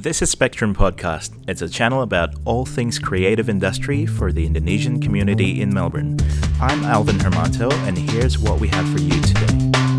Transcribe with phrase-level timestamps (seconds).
[0.00, 1.30] This is Spectrum Podcast.
[1.46, 6.16] It's a channel about all things creative industry for the Indonesian community in Melbourne.
[6.58, 9.89] I'm Alvin Hermanto, and here's what we have for you today.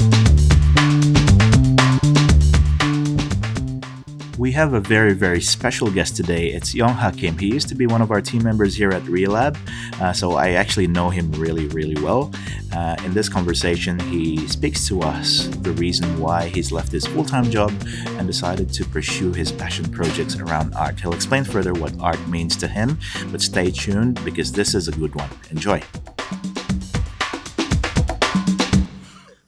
[4.41, 6.47] We have a very, very special guest today.
[6.47, 7.37] It's Yongha Kim.
[7.37, 9.55] He used to be one of our team members here at Relab,
[10.01, 12.33] uh, so I actually know him really, really well.
[12.75, 17.23] Uh, in this conversation, he speaks to us the reason why he's left his full
[17.23, 17.71] time job
[18.17, 20.99] and decided to pursue his passion projects around art.
[20.99, 22.97] He'll explain further what art means to him,
[23.31, 25.29] but stay tuned because this is a good one.
[25.51, 25.83] Enjoy.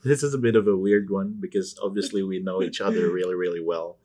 [0.04, 3.34] This is a bit of a weird one because obviously we know each other really,
[3.34, 3.96] really well.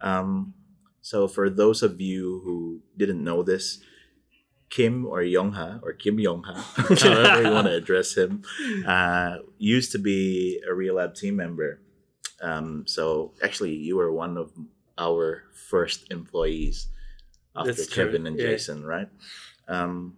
[0.00, 0.54] Um,
[1.00, 3.80] so for those of you who didn't know this,
[4.68, 6.54] Kim or Yongha or Kim Yongha,
[7.02, 8.42] however you want to address him,
[8.86, 11.80] uh, used to be a Relab team member.
[12.40, 14.52] Um, so actually, you were one of
[14.96, 16.88] our first employees
[17.56, 18.46] after That's true, Kevin and yeah.
[18.46, 19.08] Jason, right?
[19.66, 20.16] Um,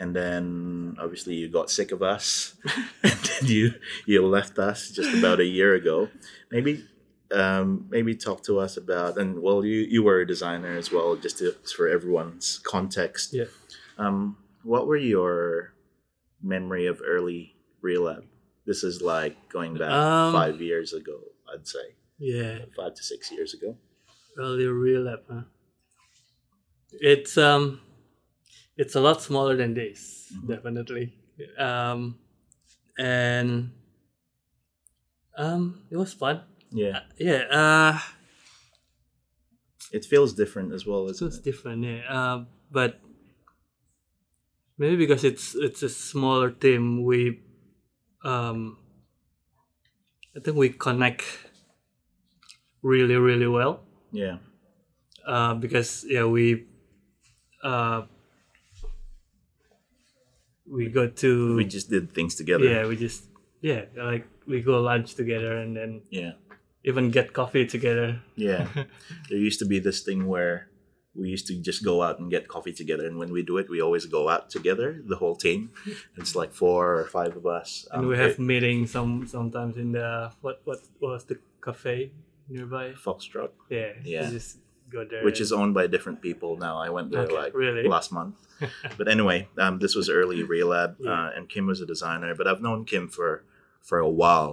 [0.00, 2.56] and then obviously you got sick of us,
[3.04, 3.74] and then you
[4.06, 6.08] you left us just about a year ago.
[6.50, 6.84] Maybe
[7.32, 11.16] um, maybe talk to us about and well you you were a designer as well
[11.16, 13.46] just to, for everyone's context Yeah.
[13.98, 15.72] um, what were your
[16.42, 18.24] memory of early real relab
[18.66, 21.18] this is like going back Um, five years ago
[21.52, 21.86] i'd say
[22.18, 23.76] Yeah, five to six years ago
[24.38, 25.44] early Relab, huh?
[26.92, 27.80] It's um,
[28.76, 30.48] it's a lot smaller than this, Mhm.
[30.48, 31.12] definitely.
[31.58, 32.18] Um,
[32.98, 33.72] and
[35.36, 36.40] um, it was fun.
[36.72, 37.98] Yeah Yeah, uh,
[39.92, 41.84] it feels different as well it isn't was it different.
[41.84, 43.00] Yeah, uh, but
[44.78, 47.40] maybe because it's it's a smaller team, we
[48.24, 48.78] um,
[50.36, 51.24] I think we connect
[52.82, 53.80] really really well.
[54.12, 54.38] yeah
[55.26, 56.66] uh, because yeah we
[57.62, 58.02] uh,
[60.66, 63.24] we go to we just did things together yeah we just
[63.60, 66.32] yeah like we go lunch together and then yeah
[66.84, 68.20] even get coffee together.
[68.36, 68.66] Yeah.
[69.28, 70.68] There used to be this thing where
[71.14, 73.68] we used to just go out and get coffee together and when we do it
[73.68, 75.70] we always go out together the whole team.
[76.20, 77.86] It's like four or five of us.
[77.92, 82.12] And Um, we have it- meetings some sometimes in the what what was the cafe
[82.48, 82.92] nearby?
[83.04, 84.30] Foxtrot yeah Yeah.
[84.30, 84.58] just
[84.90, 86.74] go there which is owned by different people now.
[86.86, 87.84] I went there Okay, like really?
[87.96, 88.36] last month.
[88.98, 91.12] But anyway um, this was early relab Yeah.
[91.12, 93.30] uh, and kim was a designer but i've known kim for
[93.88, 94.52] for a while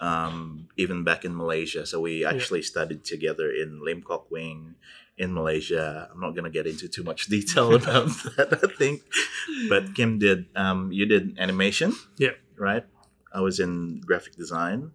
[0.00, 1.86] um, even back in malaysia.
[1.86, 4.74] So we actually studied together in lim kok wing
[5.16, 6.08] in malaysia.
[6.12, 9.02] I'm not going to get into too much detail about that i think.
[9.68, 11.94] But kim did um, you did animation.
[12.18, 12.36] Yeah.
[12.58, 12.84] right?
[13.32, 14.92] I was in graphic design.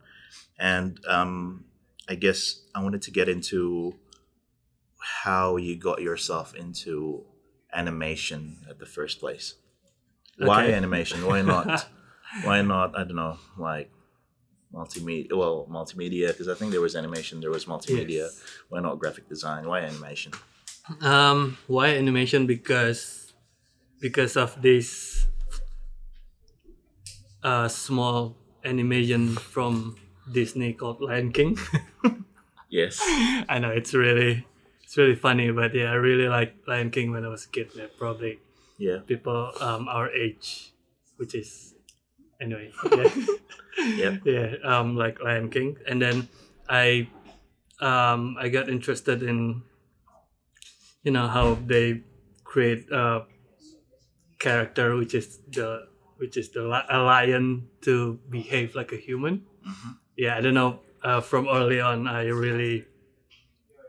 [0.59, 1.65] And um,
[2.09, 3.95] i guess i wanted to get into
[5.23, 7.25] how you got yourself into
[7.73, 9.55] animation at the first place.
[10.37, 11.25] Why animation?
[11.25, 11.87] Why not?
[12.43, 13.91] Why not i don't know like
[14.73, 18.43] multimedia well multimedia because i think there was animation there was multimedia Yes.
[18.69, 20.31] why not graphic design why animation
[21.01, 22.47] Um, why animation?
[22.47, 23.31] Because
[24.01, 25.27] because of this
[27.43, 29.95] uh, small animation from
[30.31, 31.57] Disney called Lion King.
[32.69, 32.99] yes
[33.49, 34.45] I know it's really
[34.83, 37.71] it's really funny, but yeah, I really like Lion King when I was a kid.
[37.75, 38.39] Yeah, probably
[38.77, 40.73] yeah people um our age,
[41.17, 41.75] which is
[42.41, 42.71] anyway.
[42.91, 43.09] Yeah.
[43.81, 44.13] Yep.
[44.25, 46.27] yeah, um, like Lion King, and then
[46.67, 47.07] I,
[47.79, 49.63] um, I got interested in,
[51.03, 52.03] you know, how they
[52.43, 53.23] create a
[54.39, 55.87] character which is the
[56.17, 59.45] which is the li- a lion to behave like a human.
[59.65, 59.97] Mhm.
[60.17, 60.81] Yeah, I don't know.
[61.01, 62.85] Uh, from early on, I really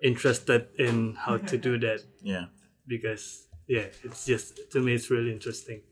[0.02, 2.46] interested in how to do that yeah
[2.86, 5.82] because yeah, it's just to me it's really interesting.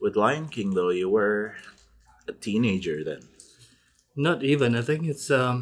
[0.00, 1.54] with lion king though you were
[2.30, 3.22] a teenager then
[4.16, 4.70] Not even.
[4.80, 5.56] I think it's um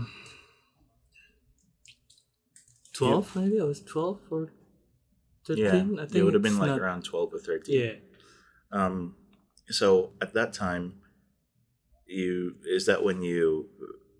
[2.92, 3.34] twelve.
[3.36, 4.42] Maybe I was twelve or
[5.46, 5.98] yeah thirteen.
[5.98, 7.92] I think it would have been like not- around 12 or 13 Yeah,
[8.78, 9.14] Um,
[9.80, 10.84] so at that time,
[12.06, 13.68] you is that when you,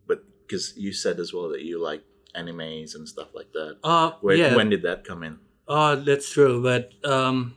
[0.06, 2.02] but because you said as well that you like
[2.34, 3.72] animes and stuff like that.
[3.84, 4.54] uh, Where, yeah.
[4.54, 5.38] When did that come in?
[5.66, 6.62] Oh, that's true.
[6.62, 7.56] But um,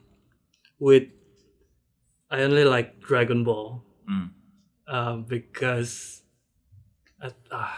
[0.79, 1.07] with
[2.29, 3.83] I only like Dragon Ball.
[4.09, 4.31] Mm.
[4.91, 6.21] Um, because.
[7.23, 7.71] Uh, uh,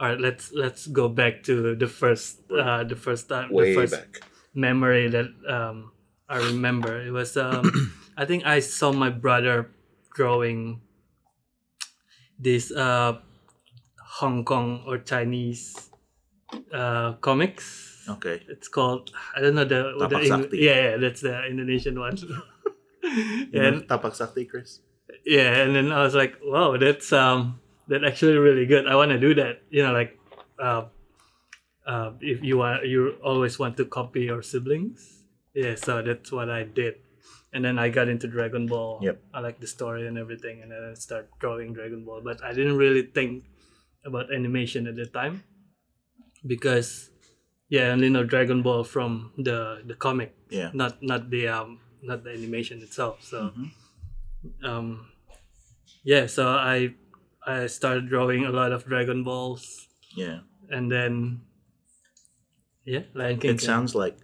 [0.00, 3.86] all right, let's let's go back to the first uh, the first time Way the
[3.86, 4.20] first back.
[4.54, 5.92] memory that um,
[6.28, 7.00] I remember.
[7.00, 7.70] It was um,
[8.16, 9.70] I think I saw my brother
[10.14, 10.80] drawing
[12.38, 13.18] this uh,
[14.18, 15.90] Hong Kong or Chinese
[16.74, 18.02] uh, comics.
[18.08, 18.42] Okay.
[18.48, 22.18] It's called I don't know the, the Eng- yeah, yeah that's the Indonesian one.
[23.52, 24.80] And Tapak Sakti, Chris?
[25.24, 28.86] Yeah, and then I was like, wow, that's um that actually really good.
[28.86, 29.62] I want to do that.
[29.70, 30.18] You know, like
[30.58, 30.86] uh,
[31.86, 35.24] uh, if you want, you always want to copy your siblings.
[35.54, 36.96] Yeah, so that's what I did.
[37.52, 39.00] And then I got into Dragon Ball.
[39.02, 39.20] Yep.
[39.34, 42.22] I like the story and everything, and then I started drawing Dragon Ball.
[42.24, 43.44] But I didn't really think
[44.04, 45.44] about animation at the time
[46.46, 47.10] because,
[47.68, 50.70] yeah, I only know Dragon Ball from the the comic, Yeah.
[50.72, 53.22] not not the um not the animation itself.
[53.22, 53.68] So Mhm.
[54.64, 55.11] um
[56.04, 56.94] yeah so i
[57.46, 60.40] i started drawing a lot of dragon balls Yeah.
[60.70, 61.42] and then
[62.84, 64.18] yeah lion king It sounds like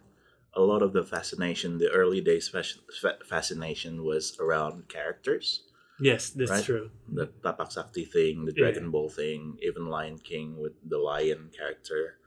[0.54, 2.48] a lot of the fascination, the early days
[3.28, 5.62] fascination was around characters.
[6.00, 6.64] yes that's Right.
[6.64, 8.62] true The Tapak Sakti thing, the Yeah.
[8.64, 12.18] Dragon Ball thing, even Lion King with the lion character.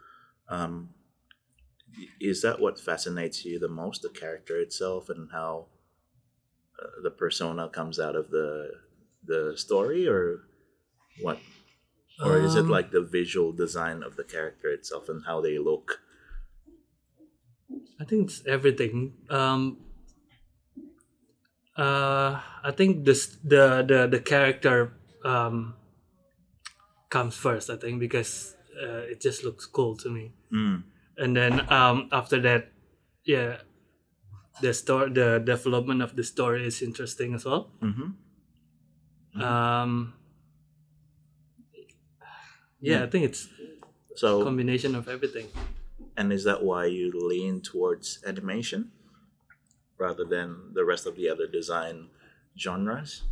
[0.47, 0.93] Um,
[2.19, 5.67] is that what fascinates you the most, the character itself and how
[6.81, 8.71] uh, the persona comes out of the
[9.25, 10.41] the story, or
[11.21, 11.39] what?
[12.23, 15.57] Or is it Um, like the visual design of the character itself and how they
[15.59, 16.01] look?
[17.99, 19.77] i think it's everything um
[21.77, 24.93] uh i think this the the the character
[25.23, 25.73] um
[27.09, 30.83] comes first i think because uh, it just looks cool to me Mm.
[31.17, 32.71] and then um after that
[33.23, 33.61] yeah
[34.61, 38.09] the story the development of the story is interesting as well Mm-hmm.
[39.35, 39.41] Mhm.
[39.41, 40.13] um
[42.79, 45.47] yeah i think it's a So, combination of everything
[46.17, 48.91] and is that why you lean towards animation
[49.97, 52.09] rather than the rest of the other design
[52.57, 53.23] genres?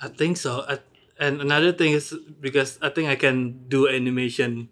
[0.00, 0.78] i think so I,
[1.18, 4.68] and another thing is because i think i can do animation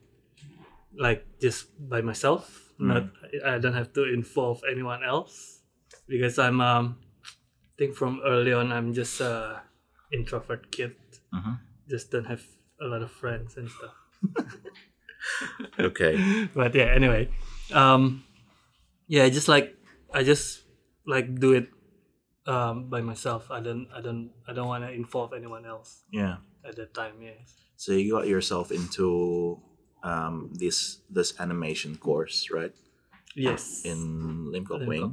[0.97, 2.91] like just by myself Mm.
[2.91, 3.05] not
[3.47, 5.63] i don't have to involve anyone else
[6.11, 6.99] because i'm um
[7.75, 9.63] i think from early on i'm just a
[10.13, 10.95] introvert kid
[11.35, 11.59] Mm-hmm.
[11.91, 12.43] just don't have
[12.81, 13.97] a lot of friends and stuff
[15.81, 16.15] Okay.
[16.55, 17.29] but yeah anyway
[17.73, 18.23] um
[19.09, 19.75] yeah just like
[20.13, 20.63] i just
[21.07, 21.69] like do it
[22.47, 26.39] um by myself i don't i don't i don't want to involve anyone else Yeah.
[26.65, 29.59] at that time yes So you got yourself into
[30.07, 32.71] um, this this animation course, right?
[33.35, 35.11] yes In Lim Kok Wing.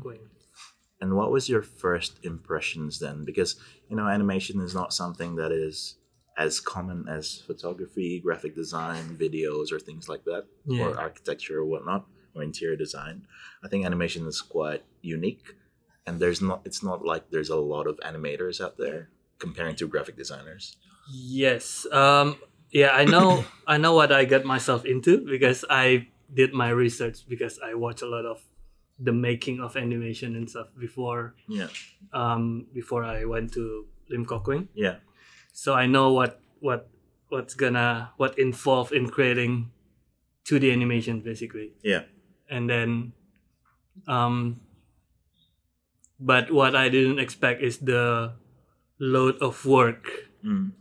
[1.01, 3.25] And what was your first impressions then?
[3.25, 3.55] Because
[3.89, 5.95] you know, animation is not something that is
[6.37, 10.45] as common as photography, graphic design, videos, or things like that,
[10.79, 12.05] or architecture or whatnot,
[12.35, 13.27] or interior design.
[13.63, 15.55] I think animation is quite unique,
[16.05, 16.61] and there's not.
[16.65, 19.09] It's not like there's a lot of animators out there
[19.39, 20.77] comparing to graphic designers.
[21.11, 22.37] yes um
[22.71, 27.27] yeah i know i know what i got myself into because i did my research
[27.27, 28.39] because i watch a lot of
[29.01, 31.73] the making of animation and stuff before Yeah,
[32.13, 35.01] um before i went to lim kok wing yeah,
[35.51, 36.89] so I know what what
[37.29, 39.71] what's gonna what involved in creating
[40.45, 42.03] 2D animation basically, yeah.
[42.49, 43.13] and then
[44.07, 44.61] um,
[46.19, 48.33] but what I didn't expect is the
[48.99, 50.29] load of work.
[50.41, 50.73] Mm.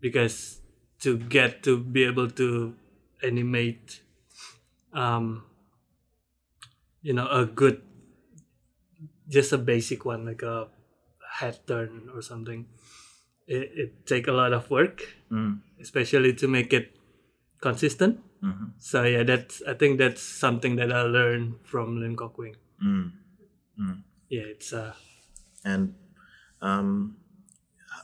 [0.00, 0.64] because
[1.04, 2.74] to get to be able to
[3.22, 4.00] animate
[4.96, 5.44] um
[7.02, 7.82] you know a good
[9.28, 10.68] just a basic one like a
[11.40, 12.66] head turn or something
[13.46, 15.64] it, it take a lot of work Mm.
[15.80, 16.92] especially to make it
[17.60, 22.36] consistent hmm so yeah that's i think that's something that i learned from lim kok
[22.36, 23.12] wing Mm.
[24.28, 24.92] yeah it's uh
[25.64, 25.94] And
[26.60, 27.16] um,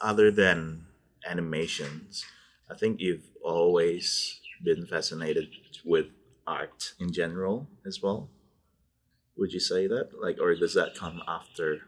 [0.01, 0.87] other than
[1.27, 2.25] animations,
[2.71, 5.51] I think you've always been fascinated
[5.85, 6.07] with
[6.47, 8.31] art in general as well.
[9.39, 10.11] Would you say that?
[10.21, 11.83] Like, or does that come after?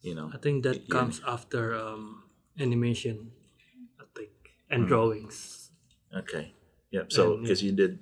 [0.00, 0.30] You know.
[0.32, 0.94] i think that Yeah.
[0.94, 2.22] comes after um
[2.56, 3.32] animation
[3.98, 4.30] i think
[4.70, 4.88] and Mm.
[4.88, 5.36] drawings
[6.14, 6.54] Okay.
[6.96, 7.12] Yep.
[7.12, 7.98] So because you did,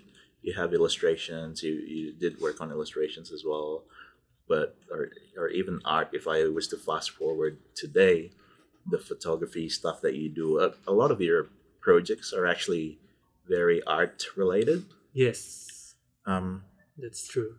[0.46, 1.54] you have illustrations.
[1.66, 3.82] You you did work on illustrations as well,
[4.52, 6.08] but or or even art.
[6.12, 8.30] If I was to fast forward today,
[8.92, 11.48] the photography stuff that you do, a, a lot of your
[11.80, 12.98] projects are actually
[13.56, 14.80] very art related.
[15.12, 15.40] yes
[16.32, 16.62] Um,
[17.02, 17.52] that's true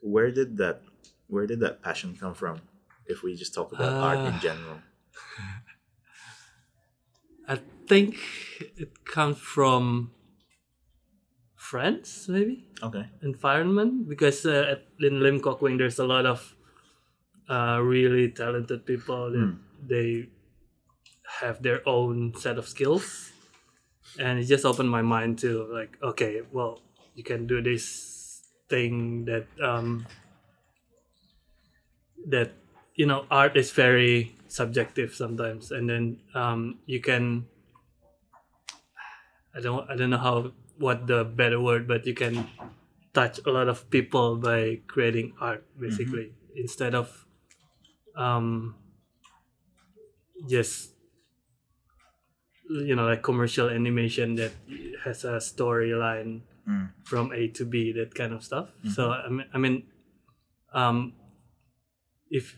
[0.00, 0.82] where did that
[1.28, 2.60] where did that passion come from?
[3.06, 4.40] If we just talk about art in Ah.
[4.40, 4.82] general.
[7.48, 8.16] I think
[8.76, 10.12] it comes from
[11.56, 13.04] friends, maybe Okay.
[13.22, 16.54] environment, because uh, at in Lim Kok Wing there's a lot of
[17.48, 19.58] uh, really talented people Mm.
[19.86, 20.28] they
[21.40, 23.32] have their own set of skills,
[24.18, 26.80] and it just opened my mind to like, okay, well,
[27.14, 28.09] you can do this
[28.70, 30.06] thing that um,
[32.26, 32.54] that
[32.94, 37.46] you know art is very subjective sometimes, and then um, you can
[39.54, 42.46] I don't I don't know how what the better word, but you can
[43.12, 46.32] touch a lot of people by creating art basically.
[46.54, 47.26] Instead of
[48.16, 48.74] um,
[50.48, 50.94] just
[52.70, 54.52] you know like commercial animation that
[55.04, 56.94] has a storyline Mm.
[57.02, 58.70] from A to B, that kind of stuff.
[58.94, 59.82] So I mean, I mean,
[60.72, 61.14] um,
[62.30, 62.56] if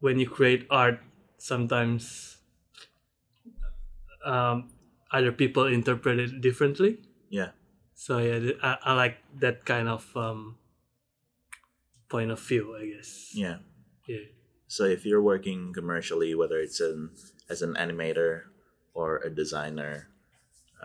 [0.00, 1.00] when you create art,
[1.38, 2.36] sometimes
[4.24, 4.68] um,
[5.10, 6.98] other people interpret it differently.
[7.30, 7.56] Yeah.
[7.94, 10.58] So yeah, I, I like that kind of um,
[12.10, 13.32] point of view, I guess.
[13.32, 13.64] Yeah.
[14.06, 14.28] Yeah.
[14.68, 17.10] So if you're working commercially, whether it's an
[17.48, 18.52] as an animator
[18.92, 20.08] or a designer,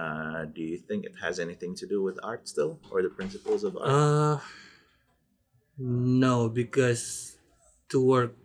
[0.04, 3.62] uh, do you think it has anything to do with art still, or the principles
[3.68, 3.90] of art?
[3.98, 4.36] Uh,
[5.78, 7.38] no, because
[7.90, 8.36] to work.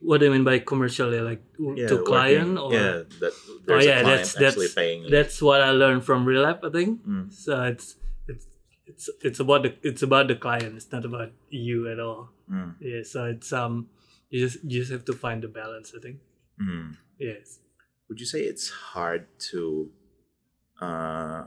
[0.00, 1.20] What do you mean by commercially?
[1.20, 3.32] Like w- to working- client or yeah, that
[3.66, 6.60] there's yeah, a client that's- actually that's- that's what I learned from real life.
[6.62, 7.00] I think.
[7.06, 7.32] Mm.
[7.32, 7.96] So it's
[8.28, 8.46] it's
[8.86, 10.76] it's it's about the it's about the client.
[10.76, 12.28] It's not about you at all.
[12.50, 12.74] Mm.
[12.80, 13.02] Yeah.
[13.02, 13.88] So it's um
[14.30, 15.94] you just you just have to find the balance.
[15.96, 16.18] I think.
[16.60, 16.96] Mm.
[17.18, 17.58] Yes.
[18.08, 19.90] Would you say it's hard to,
[20.80, 21.46] uh,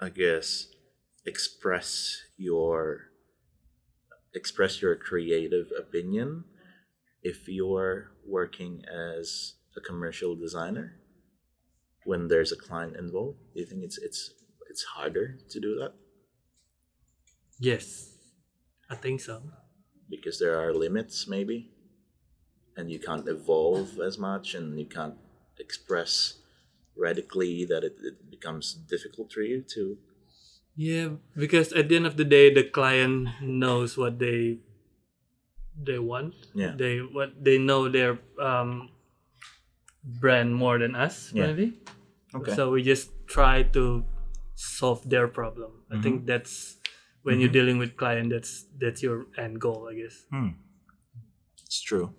[0.00, 0.68] I guess,
[1.26, 3.10] express your
[4.34, 6.44] express your creative opinion
[7.22, 10.98] if you're working as a commercial designer
[12.04, 13.38] when there's a client involved?
[13.54, 14.32] Do you think it's it's
[14.70, 15.94] it's harder to do that
[17.58, 18.10] Yes.
[18.90, 19.42] I think so.
[20.10, 21.70] because there are limits maybe,
[22.76, 25.16] and you can't evolve as much, and you can't
[25.58, 26.41] express
[26.96, 29.98] radically that it, it becomes difficult for you to
[30.76, 34.60] Yeah, because at the end of the day, the client knows what they
[35.76, 36.32] they want.
[36.54, 36.72] Yeah.
[36.76, 38.88] They what they know their um,
[40.04, 41.46] brand more than us, Yeah.
[41.52, 41.78] maybe.
[42.34, 42.54] Okay.
[42.56, 44.04] So we just try to
[44.54, 45.84] solve their problem.
[45.90, 46.02] I Mm-hmm.
[46.02, 46.76] think that's
[47.22, 48.32] when you're dealing with client.
[48.32, 50.24] That's that's your end goal, I guess.
[50.32, 50.56] Hmm.
[51.68, 52.16] It's true.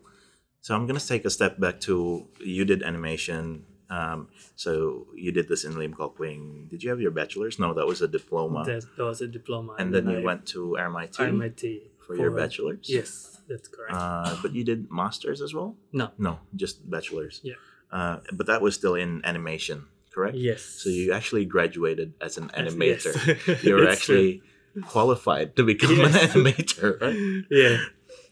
[0.61, 3.65] So I'm gonna take a step back to you did animation.
[3.89, 6.67] Um, so you did this in Lim Kok Wing.
[6.69, 7.59] Did you have your bachelor's?
[7.59, 8.63] No, that was a diploma.
[8.65, 9.75] That, that was a diploma.
[9.79, 12.89] and then you I- went to RMIT RMIT for your bachelor's.
[12.89, 13.93] Yes, that's correct.
[13.93, 15.75] Uh, but you did masters as well.
[15.91, 16.09] no.
[16.17, 17.39] No, just bachelor's.
[17.43, 17.55] Yeah.
[17.91, 20.35] Uh, but that was still in animation, correct?
[20.35, 20.63] Yes.
[20.63, 23.05] So you actually graduated as an animator.
[23.05, 23.05] Yes.
[23.17, 23.63] animator.
[23.63, 24.15] You're It's true.
[24.17, 24.41] actually
[24.87, 27.45] qualified to become an animator, right?
[27.51, 27.77] Yeah.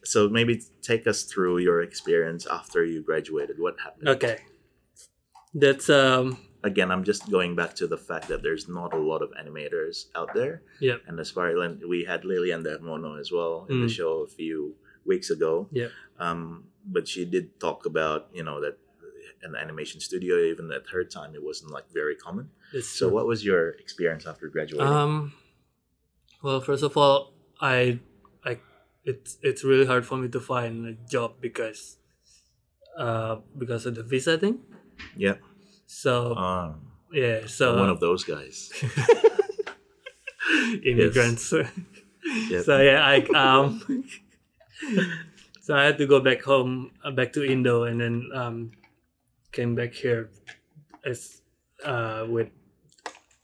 [0.04, 3.60] So maybe take us through your experience after you graduated.
[3.60, 4.10] What happened?
[4.10, 4.40] Okay.
[5.54, 6.38] That's um.
[6.64, 10.06] Again, I'm just going back to the fact that there's not a lot of animators
[10.16, 10.62] out there.
[10.80, 10.98] Yeah.
[11.08, 11.58] And as far as
[11.90, 13.98] we had Lilian Darmono as well in the Mm.
[13.98, 15.68] show a few weeks ago.
[15.72, 15.88] Yeah.
[16.20, 18.78] Um, but she did talk about you know that
[19.42, 22.52] an animation studio, even at her time, it wasn't like very common.
[22.74, 23.16] That's So, true.
[23.16, 24.86] what was your experience after graduating?
[24.86, 25.34] Um,
[26.44, 27.98] well, first of all, I,
[28.46, 28.60] I,
[29.04, 31.98] it's it's really hard for me to find a job because,
[32.96, 34.60] uh, because of the visa thing.
[35.16, 35.36] Yeah.
[35.88, 38.72] So Um, yeah, so one of those guys.
[40.84, 41.52] immigrants.
[41.54, 42.64] Yep.
[42.64, 43.82] So yeah, I um,
[45.62, 48.72] so I had to go back home, uh, back to Indo, and then um,
[49.52, 50.30] came back here
[51.06, 51.42] as
[51.84, 52.50] uh with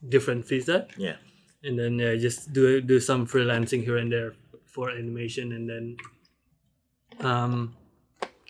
[0.08, 0.88] different visa.
[0.98, 1.18] Yeah.
[1.64, 4.34] and then yeah, just do do some freelancing here and there
[4.66, 5.98] for animation, and then
[7.20, 7.76] um,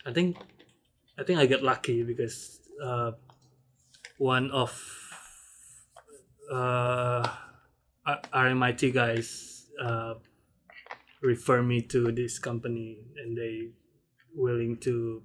[0.05, 0.37] I think
[1.17, 3.11] I think I got lucky because uh,
[4.17, 4.71] one of
[6.51, 7.27] uh,
[8.33, 10.15] RMIT guys uh,
[11.21, 13.69] refer me to this company, and they
[14.35, 15.21] willing to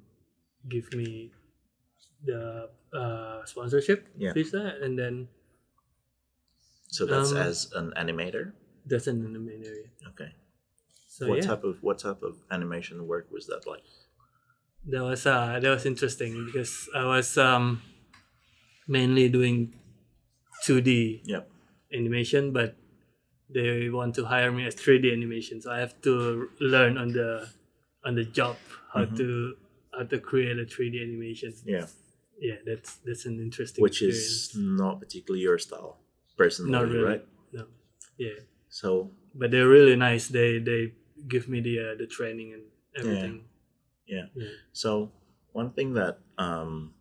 [0.69, 1.33] give me
[2.25, 4.33] the uh, sponsorship Yeah.
[4.33, 5.29] visa, and then
[6.93, 8.53] So that's Um, as an animator.
[8.85, 9.65] that's an animator.
[9.67, 9.89] area.
[10.13, 10.33] Okay.
[11.09, 13.85] So what yeah, type of what type of animation work was that like?
[14.87, 17.83] That was uh that was interesting because I was um
[18.87, 19.75] mainly doing
[20.67, 21.49] 2D Yep.
[21.93, 22.77] animation, but
[23.53, 27.49] they want to hire me as 3D animation, so I have to learn on the
[28.05, 28.57] on the job
[28.93, 29.17] how Mhm.
[29.17, 29.57] to
[29.93, 31.53] how to create a 3D animation.
[31.65, 31.87] Yeah.
[32.41, 34.51] Yeah, that's that's an interesting Which experience.
[34.51, 36.01] is not particularly your style,
[36.37, 37.25] personally, not really right?
[37.53, 37.67] no
[38.19, 40.27] yeah, So but they're really nice.
[40.29, 40.95] They they
[41.29, 42.65] give me the uh, the training and
[42.97, 43.37] everything.
[43.47, 43.52] Yeah.
[44.07, 44.27] Yeah.
[44.73, 45.13] So
[45.53, 46.95] one thing that um,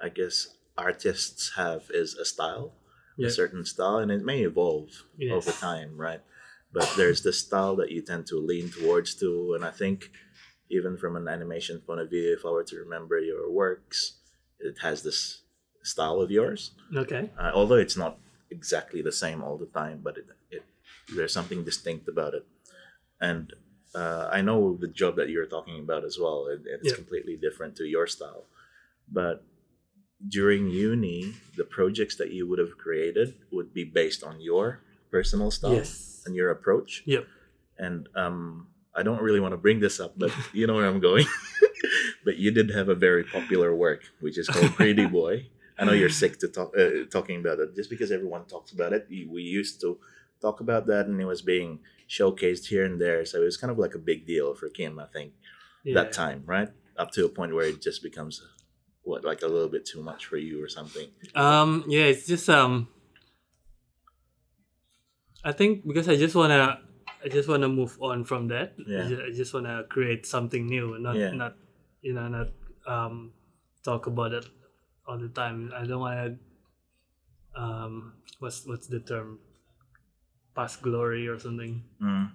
[0.00, 2.72] I guess artists have is a style,
[3.16, 3.28] Yeah.
[3.28, 5.32] a certain style, and it may evolve Yes.
[5.32, 6.20] over time, right?
[6.72, 9.54] but there's the style that you tend to lean towards too.
[9.54, 10.08] And I think
[10.68, 14.20] even from an animation point of view, if I were to remember your works,
[14.60, 15.42] it has this
[15.82, 16.70] style of yours.
[16.94, 17.30] Okay.
[17.36, 18.18] Uh, although it's not
[18.52, 20.62] exactly the same all the time, but it, it
[21.12, 22.46] there's something distinct about it.
[23.20, 23.52] And
[23.94, 26.46] uh, I know the job that you're talking about as well.
[26.46, 26.94] It, it's Yeah.
[26.96, 28.44] completely different to your style,
[29.10, 29.42] but
[30.28, 34.80] during uni, the projects that you would have created would be based on your
[35.10, 36.22] personal style Yes.
[36.26, 37.02] and your approach.
[37.06, 37.26] Yep.
[37.78, 41.00] And um, I don't really want to bring this up, but you know where I'm
[41.00, 41.24] going.
[42.24, 45.46] but you did have a very popular work, which is called Greedy Boy.
[45.78, 48.92] I know you're sick to talk uh, talking about it, just because everyone talks about
[48.92, 49.06] it.
[49.08, 49.98] We used to
[50.42, 51.80] talk about that, and it was being
[52.16, 54.98] showcased here and there, so it was kind of like a big deal for Kim.
[54.98, 55.32] I think
[55.84, 55.94] Yeah.
[55.94, 56.68] that time, right?
[56.98, 58.42] Up to a point where it just becomes
[59.02, 61.08] what like a little bit too much for you or something.
[61.34, 61.84] Um.
[61.88, 62.06] Yeah.
[62.12, 62.88] It's just um.
[65.44, 66.80] I think because I just wanna,
[67.24, 68.74] I just wanna move on from that.
[68.86, 69.04] Yeah.
[69.04, 71.30] I just, I just wanna create something new, not Yeah.
[71.32, 71.56] not,
[72.02, 72.48] you know, not
[72.86, 73.32] um,
[73.84, 74.44] talk about it
[75.06, 75.72] all the time.
[75.74, 76.36] I don't wanna.
[77.56, 78.14] Um.
[78.38, 79.38] What's what's the term?
[80.54, 81.82] Past glory or something.
[82.02, 82.30] Mm.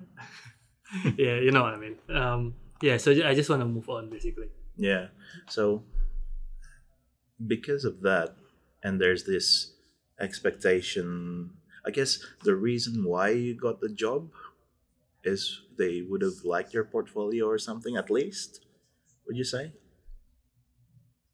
[1.17, 1.97] yeah, you know what I mean.
[2.09, 2.55] Um.
[2.81, 2.97] Yeah.
[2.97, 4.49] So I just wanna move on, basically.
[4.77, 5.07] Yeah.
[5.49, 5.83] So
[7.45, 8.35] because of that,
[8.83, 9.73] and there's this
[10.19, 11.51] expectation,
[11.85, 14.29] I guess the reason why you got the job
[15.23, 18.61] is they would have liked your portfolio or something at least.
[19.27, 19.73] Would you say?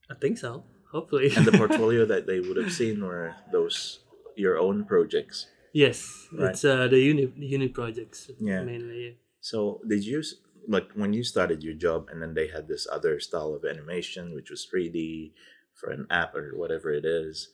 [0.09, 0.63] I think so.
[0.91, 1.31] Hopefully.
[1.35, 3.99] And the portfolio that they would have seen were those
[4.35, 5.47] your own projects.
[5.73, 6.51] Yes, Right.
[6.51, 8.63] it's uh, the uni uni projects Yeah.
[8.63, 9.17] mainly.
[9.39, 10.21] So did you
[10.67, 14.33] like when you started your job and then they had this other style of animation
[14.35, 15.33] which was 3D
[15.73, 17.49] for an app or whatever it is?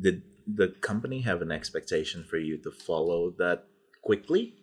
[0.00, 3.66] Did the company have an expectation for you to follow that
[4.02, 4.54] quickly?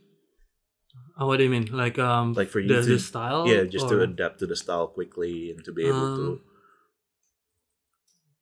[1.17, 1.67] Oh, what do you mean?
[1.72, 3.45] Like um, Like for you the, to- the style?
[3.48, 6.41] yeah, just to adapt to the style quickly and to be able to Um,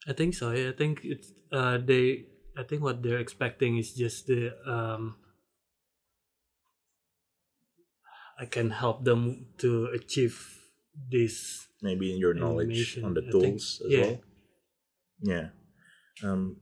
[0.08, 0.52] I think so.
[0.52, 2.26] Yeah, I think it's uh they.
[2.58, 5.16] I think what they're expecting is just the um.
[8.40, 10.58] I can help them to achieve
[11.12, 11.68] this.
[11.82, 13.44] maybe in your knowledge Animation, on the I think.
[13.44, 14.02] tools as Yeah.
[14.02, 14.22] well.
[15.22, 15.48] Yeah.
[16.24, 16.58] Um,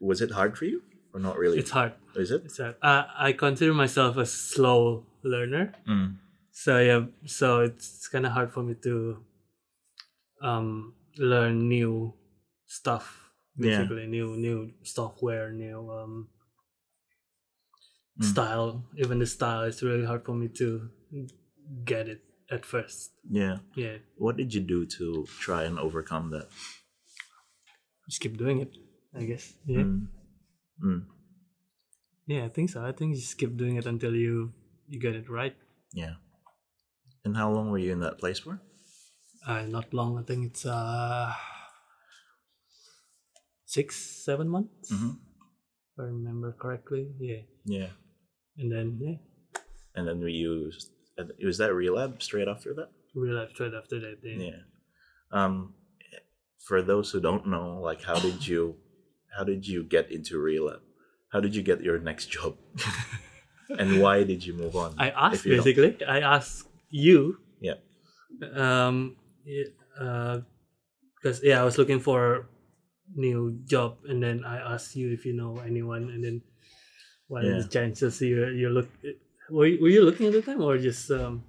[0.00, 0.82] was it hard for you
[1.14, 1.58] or not really?
[1.58, 1.94] It's hard.
[2.14, 2.42] Is it?
[2.44, 2.76] It's hard.
[2.82, 5.72] Uh, I consider myself a slow learner.
[5.88, 6.16] Mm.
[6.54, 9.24] so yeah so it's kind of hard for me to
[10.42, 12.12] um learn new
[12.66, 13.21] stuff
[13.56, 13.68] Yeah.
[13.84, 16.28] basically new new software new um
[18.20, 18.24] Mm.
[18.28, 20.90] style even the style it's really hard for me to
[21.84, 23.56] get it at first Yeah.
[23.74, 26.48] yeah What did you do to try and overcome that?
[28.08, 28.76] just keep doing it
[29.16, 30.08] i guess yeah Mm.
[30.84, 31.00] Mm.
[32.26, 34.52] yeah i think so i think you just keep doing it until you
[34.88, 35.56] you get it right
[35.94, 36.14] Yeah.
[37.24, 38.60] And how long were you in that place for?
[39.48, 41.32] uh not long i think it's uh
[43.76, 43.86] six
[44.26, 45.12] seven months Mm-hmm.
[45.90, 47.42] if i remember correctly yeah
[47.76, 47.90] Yeah.
[48.60, 49.18] and then yeah
[49.96, 50.88] And then we used.
[51.48, 52.88] Was that relab straight after that?
[53.24, 54.38] Relab straight after that yeah.
[54.48, 54.60] Yeah.
[55.38, 55.54] Um,
[56.68, 58.62] for those who don't know, like, how did you,
[59.36, 60.80] how did you get into relab?
[61.32, 62.52] How did you get your next job?
[63.80, 64.90] and why did you move on?
[65.06, 66.68] i asked you don't- basically i asked
[67.06, 67.18] you
[67.68, 67.78] Yeah.
[68.64, 68.96] um
[69.44, 69.68] yeah,
[70.04, 70.36] uh
[71.16, 72.48] because yeah i was looking for
[73.14, 76.40] new job and then i asked you if you know anyone and then
[77.28, 77.62] what are Yeah.
[77.62, 78.88] the chances you you look
[79.50, 81.44] were you, were you looking at the time or just um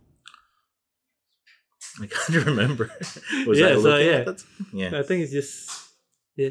[2.01, 2.89] I can't remember.
[3.45, 4.13] Was Yeah, I so, looking yeah.
[4.13, 4.43] at that?
[4.73, 4.91] Yeah.
[4.99, 5.69] i think it's just
[6.35, 6.49] yeah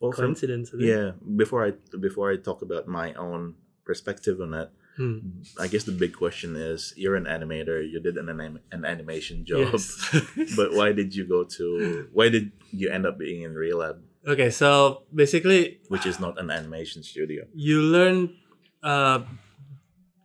[0.00, 0.82] Well, coincidence think.
[0.82, 1.12] yeah.
[1.36, 5.46] Before I before I talk about my own perspective on that, Hmm.
[5.58, 7.78] I guess the big question is: You're an animator.
[7.92, 9.86] You did an anim- an animation job, Yes.
[10.58, 11.64] but why did you go to?
[12.12, 16.50] Why did you end up being in Relab, okay so basically which is not an
[16.50, 17.44] animation studio?
[17.54, 18.36] you learn
[18.82, 19.20] uh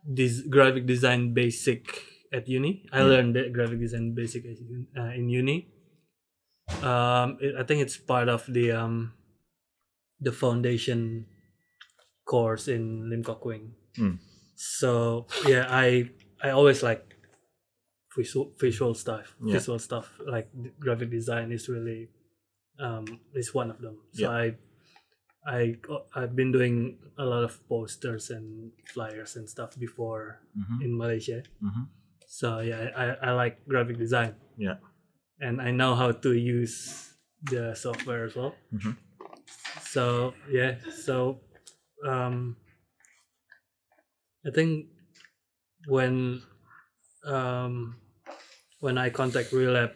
[0.06, 1.82] this graphic design basic
[2.32, 3.08] at uni i Yeah.
[3.08, 4.44] learned graphic design basic
[4.96, 5.68] uh, in uni
[6.82, 9.12] um it, i think it's part of the um
[10.20, 11.26] the foundation
[12.24, 14.20] course in lim Kok wing Hmm.
[14.54, 16.10] so yeah i
[16.44, 17.16] i always like
[18.16, 19.56] visual, visual stuff Yeah.
[19.56, 20.48] visual stuff like
[20.80, 22.08] graphic design is really
[22.78, 24.30] um is one of them so Yeah.
[24.36, 24.44] i
[25.46, 25.78] I
[26.14, 30.78] I've been doing a lot of posters and flyers and stuff before Mm-hmm.
[30.82, 31.46] in Malaysia.
[31.62, 31.86] Mm-hmm.
[32.26, 34.34] So yeah, I, I like graphic design.
[34.58, 34.82] Yeah.
[35.38, 37.06] And I know how to use
[37.46, 38.58] the software as well.
[38.74, 38.98] Mhm.
[39.86, 41.38] So yeah, so
[42.02, 42.56] um
[44.42, 44.90] I think
[45.86, 46.42] when
[47.26, 47.96] um,
[48.80, 49.94] when I contact Relab,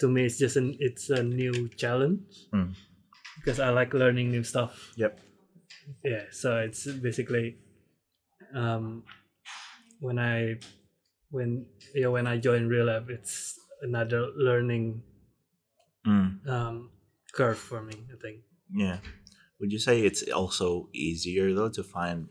[0.00, 2.20] to me it's just an it's a new challenge
[2.52, 2.74] Mm.
[3.36, 4.92] because I like learning new stuff.
[4.96, 5.20] Yep.
[6.04, 7.56] Yeah, so it's basically
[8.54, 9.04] um,
[10.00, 10.56] when I
[11.30, 15.02] when yeah when I join Relab, it's another learning
[16.06, 16.46] Mm.
[16.46, 16.90] um,
[17.32, 17.94] curve for me.
[18.12, 18.42] I think.
[18.70, 18.98] Yeah.
[19.58, 22.30] Would you say it's also easier though to find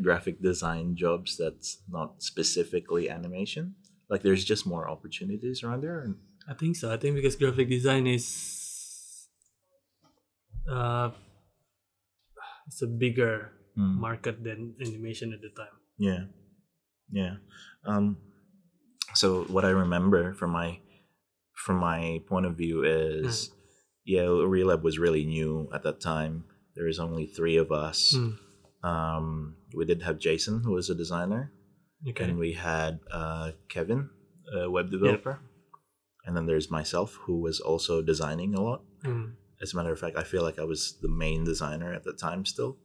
[0.00, 3.74] graphic design jobs that's not specifically animation?
[4.08, 6.00] Like there's just more opportunities around there.
[6.00, 6.16] And,
[6.48, 6.92] I think so.
[6.92, 9.28] I think because graphic design is
[10.70, 11.10] uh,
[12.66, 13.96] it's a bigger Mm.
[14.04, 15.72] market than animation at the time.
[15.96, 16.28] Yeah.
[17.08, 17.40] Yeah.
[17.88, 18.18] Um
[19.14, 20.76] so what I remember from my
[21.56, 23.48] from my point of view is
[24.04, 26.44] yeah, Relab was really new at that time.
[26.76, 28.12] There was only three of us.
[28.12, 28.36] Mm.
[28.84, 31.48] Um we did have Jason who was a designer.
[32.04, 32.24] Okay.
[32.28, 34.10] and we had uh, Kevin,
[34.52, 35.40] a web developer,
[36.24, 38.82] and then there's myself, who was also designing a lot.
[39.04, 39.32] Mm.
[39.60, 42.12] As a matter of fact, I feel like I was the main designer at the
[42.12, 42.78] time still,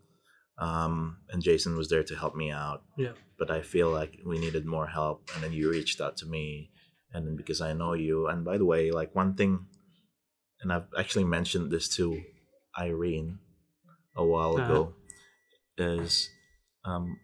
[0.59, 2.83] um, and Jason was there to help me out.
[2.97, 3.13] Yeah.
[3.39, 6.71] But I feel like we needed more help, and then you reached out to me,
[7.13, 9.65] and then because I know you, and by the way, like one thing,
[10.61, 12.21] and I've actually mentioned this to
[12.77, 13.39] Irene
[14.15, 14.71] a while Uh-huh.
[14.73, 14.93] ago,
[15.77, 16.29] is
[16.85, 17.17] um,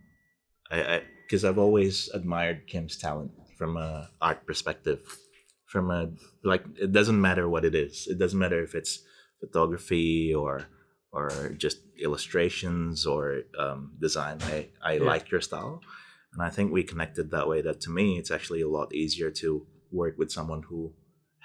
[0.72, 5.02] I because I've always admired Kim's talent from a art perspective,
[5.74, 6.02] from a
[6.52, 7.96] like it doesn't matter what it is.
[8.14, 8.94] It doesn't matter if it's
[9.42, 10.54] photography or
[11.12, 11.30] or
[11.66, 13.24] just illustrations or
[13.64, 14.38] um, design.
[14.56, 14.58] I
[14.90, 15.12] I Yeah.
[15.14, 15.76] like your style,
[16.34, 17.60] and I think we connected that way.
[17.68, 19.48] That to me, it's actually a lot easier to
[19.92, 20.82] work with someone who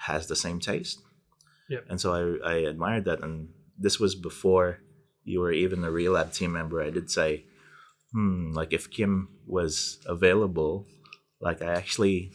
[0.09, 0.97] has the same taste.
[1.73, 1.83] Yep.
[1.89, 3.35] And so I I admired that, and
[3.85, 4.67] this was before
[5.31, 6.77] you were even a real Relab team member.
[6.87, 7.31] I did say,
[8.13, 9.13] hmm, like if Kim
[9.57, 10.73] was available,
[11.47, 12.31] like I actually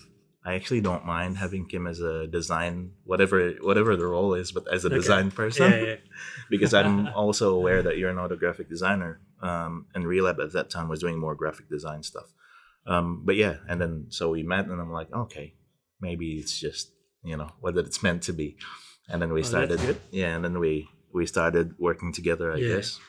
[0.47, 4.65] I actually don't mind having Kim as a design whatever whatever the role is, but
[4.73, 4.97] as a Okay.
[4.97, 5.97] design person Yeah, yeah.
[6.51, 9.21] because I'm also aware that you're not a graphic designer.
[9.43, 12.29] Um, and Relab at that time was doing more graphic design stuff.
[12.87, 15.55] Um, but yeah, and then so we met, and I'm like, okay,
[16.01, 16.93] maybe it's just
[17.25, 18.57] you know whether it's meant to be.
[19.09, 19.81] And then we Oh, started,
[20.11, 22.75] yeah, and then we we started working together, I Yeah.
[22.77, 23.01] guess.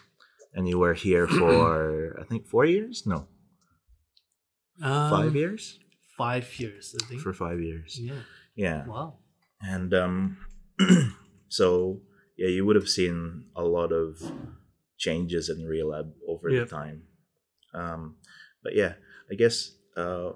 [0.53, 3.27] And you were here for I think four years, no,
[4.81, 5.79] Um, five years,
[6.17, 7.21] Five years, I think.
[7.21, 8.13] for five years, yeah.
[8.55, 8.85] yeah.
[8.85, 9.15] Wow.
[9.61, 10.37] and um
[11.49, 12.01] so
[12.37, 14.19] yeah you would have seen a lot of
[14.97, 17.03] changes in Relab over the time
[17.73, 18.15] um
[18.63, 18.93] but yeah
[19.31, 20.31] i guess uh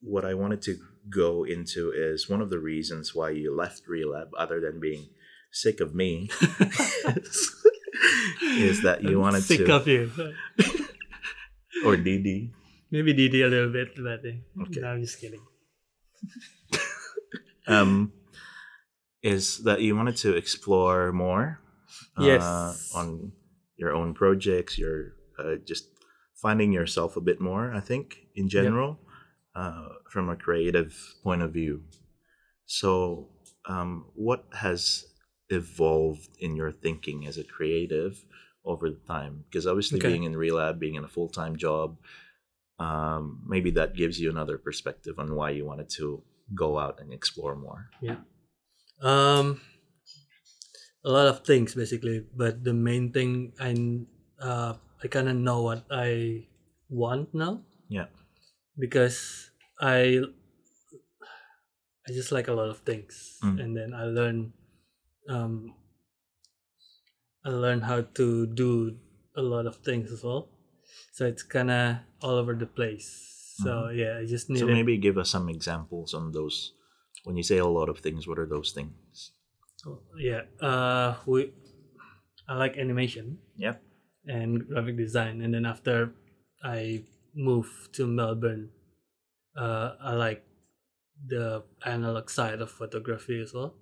[0.00, 0.76] what i wanted to
[1.10, 5.06] go into is one of the reasons why you left Relab other than being
[5.52, 6.28] sick of me
[8.42, 10.10] is that you I'm wanted sick to of you.
[11.84, 12.50] or dd
[12.90, 14.80] Maybe DD a little bit, but uh, Okay.
[14.80, 15.42] no, I'm just kidding.
[17.66, 18.12] um
[19.22, 21.60] is that you wanted to explore more
[22.18, 22.44] Yes.
[22.46, 23.32] uh, on
[23.76, 25.88] your own projects your uh, just
[26.34, 28.98] finding yourself a bit more i think in general
[29.54, 31.82] uh, from a creative point of view
[32.66, 33.28] so
[33.66, 35.06] um, what has
[35.50, 38.24] evolved in your thinking as a creative
[38.64, 40.08] over the time because obviously Okay.
[40.08, 41.96] being in relab being in a full-time job
[42.78, 46.22] um, maybe that gives you another perspective on why you wanted to
[46.54, 48.20] go out and explore more Yeah.
[49.00, 49.60] Um,
[51.04, 53.74] a lot of things basically, but the main thing I
[54.40, 56.44] uh I kind of know what I
[56.88, 57.62] want now.
[57.88, 58.08] Yeah.
[58.78, 60.24] Because I
[62.08, 63.56] I just like a lot of things, Mm.
[63.60, 64.52] and then I learn
[65.28, 65.74] um
[67.44, 68.96] I learn how to do
[69.36, 70.48] a lot of things as well.
[71.16, 73.08] So it's kind of all over the place.
[73.56, 74.68] So yeah, I just need Mm-hmm.
[74.68, 76.76] so maybe give us some examples on those
[77.24, 79.32] when you say a lot of things what are those things
[80.18, 81.52] yeah uh we
[82.48, 83.82] i like animation Yep.
[84.26, 86.12] and graphic design and then after
[86.62, 87.02] i
[87.34, 88.70] moved to melbourne
[89.56, 90.44] uh i like
[91.26, 93.74] the analog side of photography as well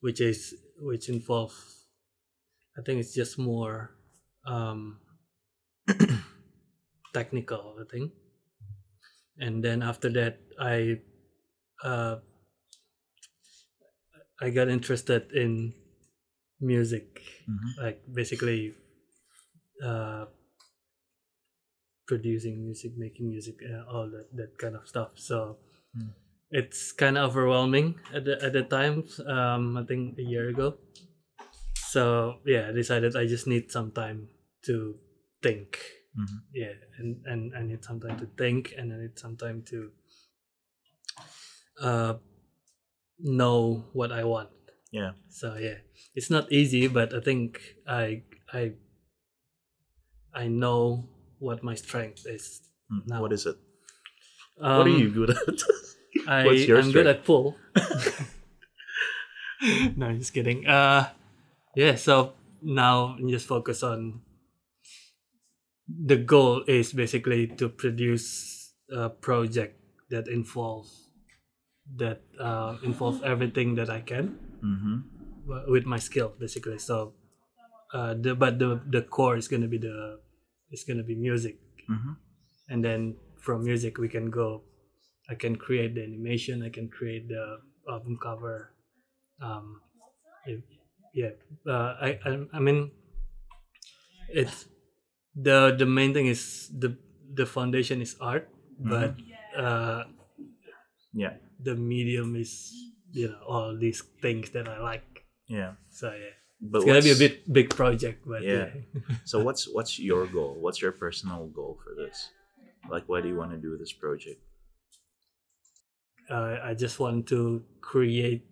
[0.00, 1.54] which is which involve
[2.78, 3.90] i think it's just more
[4.46, 5.00] um
[7.12, 8.12] technical i think
[9.38, 11.00] and then after that i
[11.84, 12.18] uh
[14.40, 15.74] i got interested in
[16.60, 17.22] music.
[17.78, 18.74] Like basically
[19.82, 20.26] uh
[22.06, 25.12] producing music making music uh, all that, that kind of stuff.
[25.18, 25.58] So
[25.96, 26.12] Mm.
[26.50, 30.76] it's kind of overwhelming at the at the time um i think a year ago.
[31.74, 34.28] So yeah i decided i just need some time
[34.62, 34.98] to
[35.42, 35.78] think
[36.16, 36.40] Mhm.
[36.54, 39.92] Yeah, and and I need some time to think, and I need some time to
[41.80, 42.14] uh
[43.18, 44.50] know what I want.
[44.90, 45.12] Yeah.
[45.28, 45.78] So yeah,
[46.14, 48.72] it's not easy, but I think I I
[50.32, 52.62] I know what my strength is.
[52.90, 53.20] Mm, No.
[53.20, 53.56] What is it?
[54.60, 55.38] Um, what are you good at?
[56.26, 56.42] I,
[56.74, 57.56] I'm good at pull.
[59.96, 60.66] no, just kidding.
[60.66, 61.10] Uh,
[61.76, 61.94] yeah.
[61.96, 64.22] So now just focus on.
[65.88, 71.10] The goal is basically to produce a project that involves
[71.96, 75.72] that uh, involves everything that I can mm-hmm.
[75.72, 76.78] with my skill basically.
[76.78, 77.14] So,
[77.94, 80.20] uh, the but the the core is gonna be the
[80.70, 81.56] it's gonna be music
[81.88, 82.12] Mm-hmm.
[82.68, 84.60] and then from music we can go
[85.30, 87.56] i can create the animation i can create the
[87.88, 88.74] album cover
[89.40, 89.80] um
[91.14, 91.32] yeah
[91.66, 92.90] uh, I, I i mean
[94.28, 94.68] it's
[95.46, 96.90] the the main thing is the
[97.34, 98.48] the foundation is art
[98.78, 99.14] but
[99.56, 100.02] uh
[101.12, 101.34] Yeah.
[101.62, 102.52] the medium is
[103.12, 105.72] you know all these things that i like Yeah.
[105.90, 108.74] so yeah But it's gonna be a what's- bit big project but Yeah.
[108.74, 110.58] yeah, So what's what's your goal?
[110.58, 112.16] What's your personal goal for this?
[112.90, 114.42] Like, why do you want to do this project?
[116.30, 118.44] uh, I just want to create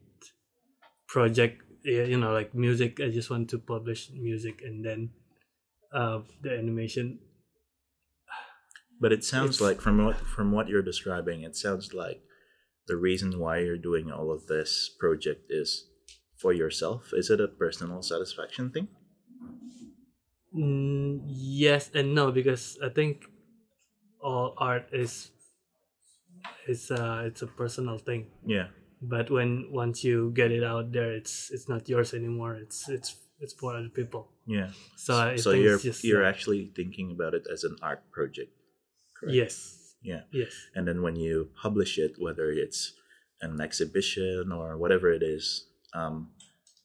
[1.09, 5.11] project you know like music I just want to publish music and then
[5.97, 7.19] uh, the animation
[9.01, 12.21] But it sounds It's- like from what from what you're describing, it sounds like
[12.87, 14.71] the reason why you're doing all of this
[15.03, 15.91] project is
[16.41, 17.11] for yourself.
[17.13, 18.89] Is it a personal satisfaction thing?
[20.55, 23.25] mm, yes and no because I think
[24.21, 25.31] all art is
[26.67, 28.69] it's uh it's a personal thing Yeah.
[29.03, 33.17] but when once you get it out there it's it's not yours anymore it's it's
[33.41, 34.71] it's for other people Yeah.
[34.97, 38.53] so I so you're just you're actually thinking about it as an art project.
[39.17, 39.35] Correct?
[39.35, 39.55] yes
[40.03, 40.23] Yeah.
[40.33, 42.93] yes And then when you publish it, whether it's
[43.41, 45.45] an exhibition or whatever it is,
[45.93, 46.31] um,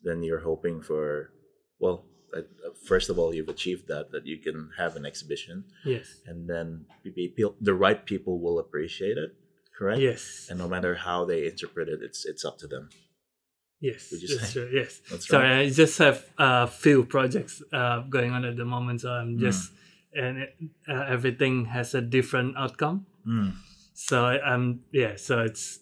[0.04, 1.32] then you're hoping for,
[1.80, 1.98] well,
[2.36, 2.42] uh,
[2.88, 6.86] first of all, you've achieved that, that you can have an exhibition, yes and then
[7.70, 9.32] the right people will appreciate it,
[9.78, 10.00] correct?
[10.02, 12.90] yes And no matter how they interpret it, it's it's up to them.
[13.82, 14.70] Yes, Would you that's true.
[14.72, 15.02] Yes.
[15.10, 19.10] That's Sorry, I just have a few projects uh, going on at the moment, so
[19.10, 19.40] I'm Hmm.
[19.42, 19.72] just
[20.14, 20.54] and it,
[20.88, 23.06] uh, everything has a different outcome.
[23.26, 23.54] Mm.
[23.94, 25.16] So I'm yeah.
[25.18, 25.80] So it's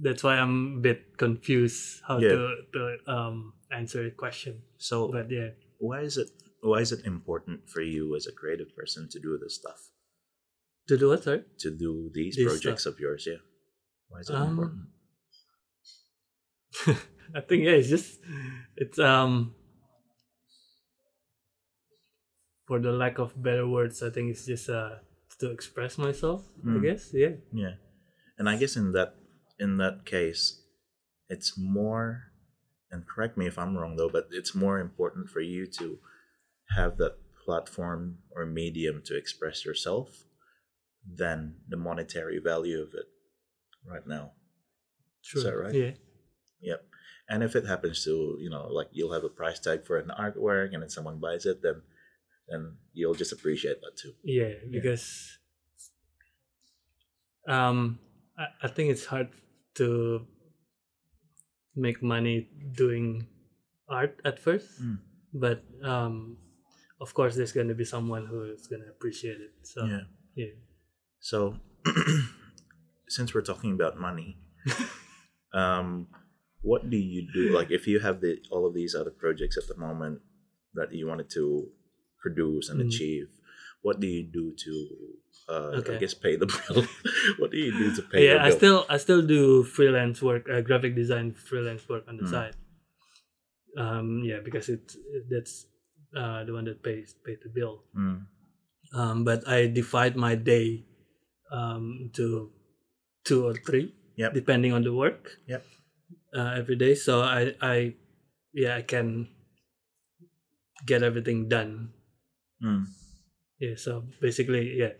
[0.00, 2.30] that's why I'm a bit confused how Yeah.
[2.30, 2.40] to
[2.72, 4.62] to um answer your question.
[4.78, 6.30] So But yeah, why is it
[6.62, 9.90] why is it important for you as a creative person to do this stuff,
[10.88, 11.22] to do what?
[11.24, 11.44] Sorry.
[11.64, 13.26] to do these This projects of yours?
[13.26, 13.42] Yeah.
[14.08, 14.82] Why is it Um, important?
[17.34, 18.20] I think yeah, it's just
[18.76, 19.54] it's um
[22.66, 24.96] for the lack of better words, I think it's just uh
[25.40, 26.42] to express myself.
[26.64, 26.82] I Mm.
[26.82, 27.36] guess yeah.
[27.52, 27.74] Yeah,
[28.38, 29.14] and I guess in that
[29.58, 30.62] in that case,
[31.28, 32.24] it's more.
[32.90, 35.98] And correct me if I'm wrong though, but it's more important for you to
[36.74, 40.24] have that platform or medium to express yourself
[41.04, 43.06] than the monetary value of it
[43.84, 44.32] right now.
[45.22, 45.42] True.
[45.42, 45.74] that right?
[45.74, 45.90] Yeah.
[46.60, 46.84] Yep.
[47.28, 50.10] And if it happens to, you know, like you'll have a price tag for an
[50.18, 51.82] artwork and then someone buys it, then
[52.48, 54.12] then you'll just appreciate that too.
[54.24, 55.38] Yeah, because
[57.46, 57.98] um
[58.38, 59.28] I, I think it's hard
[59.74, 60.26] to
[61.76, 63.26] make money doing
[63.88, 64.80] art at first.
[64.82, 64.98] Mm.
[65.34, 66.38] But um
[67.00, 69.52] of course there's gonna be someone who is gonna appreciate it.
[69.62, 70.08] So Yeah.
[70.34, 70.54] yeah.
[71.20, 71.56] So,
[73.08, 74.38] since we're talking about money,
[75.52, 76.06] um,
[76.62, 77.54] what do you do?
[77.54, 80.20] Like, if you have the all of these other projects at the moment
[80.74, 81.68] that you wanted to
[82.20, 82.86] produce and Mm.
[82.88, 83.28] achieve,
[83.82, 84.72] what do you do to,
[85.48, 86.84] uh, I guess, pay the bill?
[87.38, 88.58] what do you do to pay yeah, I bill?
[88.58, 92.30] still I still do freelance work, uh, graphic design freelance work on the Mm.
[92.30, 92.56] side.
[93.76, 94.96] Um yeah, because it's
[95.30, 95.66] that's
[96.16, 97.84] uh the one that pays pays the bill.
[97.94, 98.26] Mm,
[98.92, 100.84] um, but I divide my day
[101.52, 102.50] um, to
[103.24, 104.34] two or three, Yep.
[104.34, 105.38] depending on the work.
[105.46, 105.64] Yep.
[106.28, 107.94] Uh, every day, so I, I,
[108.52, 109.28] yeah, I can
[110.84, 111.92] get everything done.
[112.62, 112.84] mm,
[113.58, 113.74] Yeah.
[113.76, 114.92] So basically, yeah,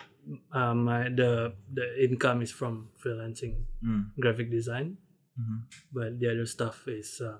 [0.53, 4.97] um, my the the income is from freelancing mm, graphic design,
[5.39, 7.39] mhm, but the other stuff is um,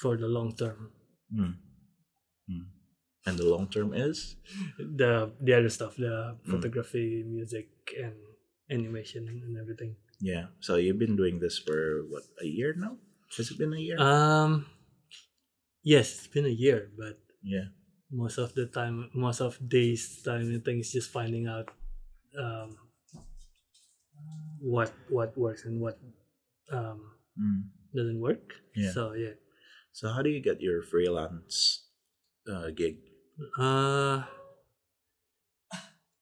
[0.00, 0.90] for the long term.
[1.34, 1.54] mm,
[2.50, 2.64] mm.
[3.26, 4.36] And the long term is
[4.78, 6.50] The the other stuff, the Mm.
[6.50, 8.14] photography, music, and
[8.70, 9.96] animation and everything.
[10.22, 10.54] Yeah.
[10.62, 12.96] So you've been doing this for what a year now?
[13.36, 13.98] Has it been a year?
[13.98, 14.66] Um,
[15.82, 17.74] yes, it's been a year, but yeah.
[18.10, 21.68] most of the time, most of days time, think it's just finding out
[22.38, 22.78] um,
[24.62, 25.98] what what works and what
[26.70, 27.72] um, Mm.
[27.96, 28.60] doesn't work.
[28.76, 28.92] Yeah.
[28.92, 29.40] So yeah.
[29.92, 31.88] So how do you get your freelance
[32.44, 33.00] uh, gig?
[33.56, 34.28] Uh,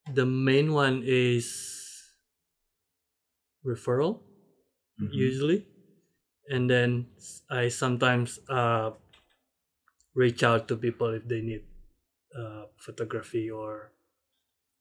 [0.06, 1.50] the main one is
[3.64, 4.22] referral
[5.00, 5.12] Mhm.
[5.12, 5.66] usually,
[6.48, 7.06] and then
[7.50, 8.92] i sometimes uh,
[10.14, 11.64] reach out to people if they need
[12.36, 13.92] uh, photography or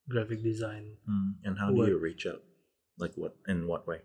[0.09, 0.97] graphic design.
[1.09, 1.33] Mm.
[1.43, 2.43] And how do you reach out?
[2.97, 3.35] Like what?
[3.47, 4.01] In what way?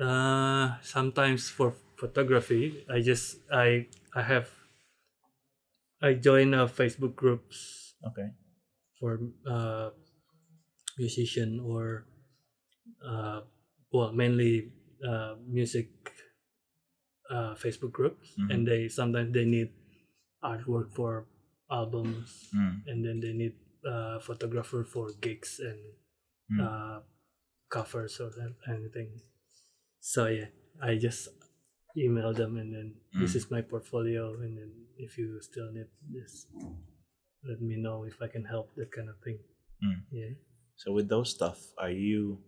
[0.00, 4.48] Uh, sometimes for photography, I just I I have
[6.00, 8.32] I join a Facebook groups Okay.
[8.98, 9.90] for uh,
[10.98, 12.06] musician or
[13.04, 13.42] uh,
[13.92, 14.72] well mainly
[15.06, 15.88] uh, music
[17.30, 18.50] uh, Facebook groups Mhm.
[18.50, 19.70] and they sometimes they need
[20.42, 21.26] artwork for
[21.70, 22.82] albums Mm.
[22.90, 25.80] and then they need uh, photographer for gigs and
[26.50, 26.60] Mm.
[26.60, 26.98] uh,
[27.68, 29.10] covers or that anything
[30.00, 30.48] so yeah
[30.82, 31.28] I just
[31.96, 32.88] email them and then
[33.20, 33.36] this Mm.
[33.36, 36.46] is my portfolio and then if you still need this
[37.44, 39.38] let me know if I can help that kind of thing
[39.82, 40.02] Mm.
[40.10, 40.34] yeah
[40.80, 42.40] So with those stuff, are you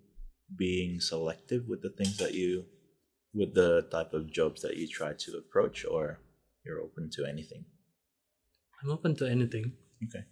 [0.56, 2.64] being selective with the things that you,
[3.34, 6.18] with the type of jobs that you try to approach, or
[6.64, 7.64] you're open to anything?
[8.82, 9.72] I'm open to anything
[10.04, 10.24] Okay.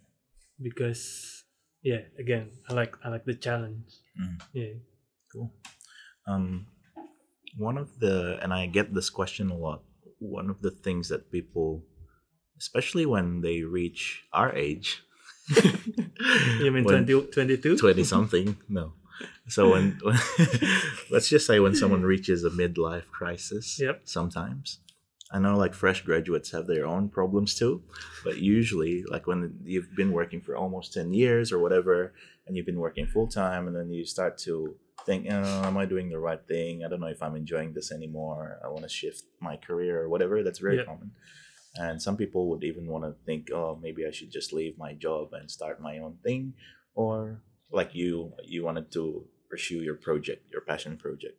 [0.61, 1.43] because
[1.83, 3.87] yeah again I like I like the challenge
[4.19, 4.41] Mm.
[4.53, 4.73] yeah
[5.31, 5.49] Cool.
[6.27, 6.67] Um,
[7.57, 9.81] one of the, and I get this question a lot.
[10.19, 11.83] One of the things that people,
[12.59, 15.03] especially when they reach our age,
[16.59, 18.93] you mean when- 20, 22 20 something no
[19.47, 19.99] so when,
[21.11, 24.01] let's just say when someone reaches a midlife crisis Yep.
[24.05, 24.79] sometimes.
[25.33, 27.81] I know like fresh graduates have their own problems too
[28.25, 32.13] but usually like when you've been working for almost 10 years or whatever
[32.45, 35.85] and you've been working full time and then you start to think oh, am i
[35.85, 36.83] doing the right thing?
[36.83, 38.59] I don't know if i'm enjoying this anymore.
[38.63, 40.43] I want to shift my career or whatever.
[40.43, 40.85] That's very Yep.
[40.85, 41.11] common.
[41.75, 44.91] And some people would even want to think oh maybe i should just leave my
[44.93, 46.53] job and start my own thing
[46.93, 51.37] or like you you wanted to pursue your project your passion project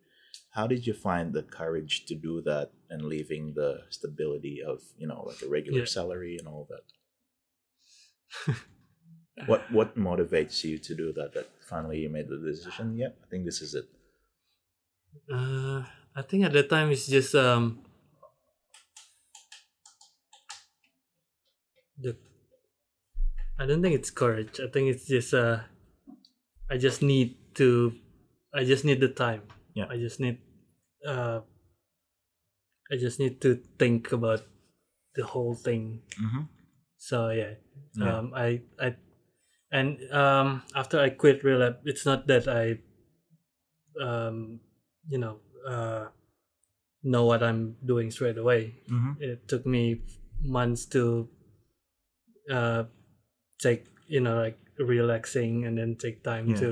[0.51, 5.07] how did you find the courage to do that and leaving the stability of you
[5.07, 5.87] know like a regular Yeah.
[5.87, 6.85] salary and all that
[9.47, 13.27] what what motivates you to do that that finally you made the decision yeah i
[13.29, 13.89] think this is it
[15.29, 17.85] Uh, I think at that time it's just um
[21.99, 22.17] the
[23.59, 24.61] I don't think it's courage.
[24.61, 25.61] I think it's just uh
[26.73, 27.93] I just need to
[28.55, 29.45] I just need the time.
[29.77, 29.93] Yeah.
[29.93, 30.39] I just need
[31.07, 31.41] uh
[32.91, 34.41] I just need to think about
[35.15, 36.01] the whole thing.
[36.17, 36.49] mm-hmm.
[36.97, 37.61] So yeah.
[37.93, 38.17] Yeah.
[38.17, 38.97] Um I I
[39.71, 42.81] and um after I quit Relab, it's not that I
[44.01, 44.61] um
[45.09, 46.09] you know uh
[47.05, 48.81] know what I'm doing straight away.
[48.89, 49.21] Mm-hmm.
[49.21, 50.01] It took me
[50.41, 51.29] months to
[52.51, 52.85] uh
[53.61, 56.61] take you know like relaxing and then take time Yeah.
[56.61, 56.71] to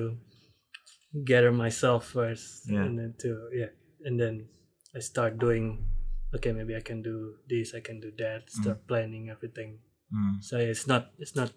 [1.24, 2.84] gather myself first Yeah.
[2.84, 3.72] and then to yeah
[4.04, 4.48] and then
[4.94, 5.86] I start doing
[6.34, 9.78] okay maybe I can do this I can do that start planning everything
[10.10, 10.42] Mm.
[10.42, 11.52] so it's not it's not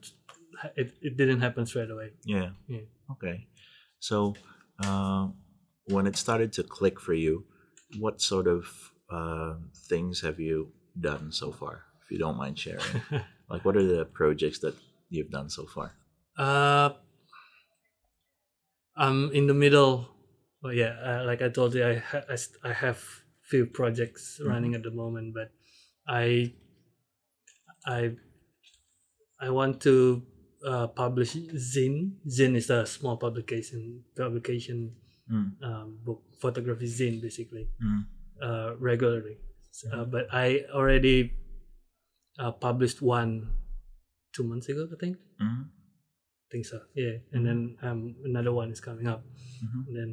[0.78, 2.86] it, it didn't happen straight away yeah Yeah.
[3.10, 3.48] okay
[3.98, 4.36] so
[4.86, 5.30] uh,
[5.90, 7.46] when it started to click for you
[7.98, 8.70] what sort of
[9.10, 9.56] uh,
[9.90, 13.02] things have you done so far if you don't mind sharing
[13.50, 14.76] like what are the projects that
[15.10, 15.90] you've done so far
[16.38, 16.90] uh
[18.96, 20.08] I'm in the middle
[20.62, 23.02] well yeah uh, like I told you I, ha- I, st- I have
[23.42, 25.52] few projects running at the moment but
[26.08, 26.54] I
[27.86, 28.16] I
[29.40, 30.24] I want to
[30.66, 35.56] uh, publish zine zine is a small publication publication Mm.
[35.64, 38.04] um, book photography zine basically Mm.
[38.44, 39.38] uh, regularly.
[39.90, 41.32] Uh, but I already
[42.38, 43.48] uh, published one
[44.36, 45.16] two months ago, I think.
[45.40, 45.72] Mhm.
[46.54, 46.86] Think so.
[46.94, 49.26] Yeah, and then um, another one is coming up.
[49.58, 49.88] Mhm.
[49.88, 50.12] And then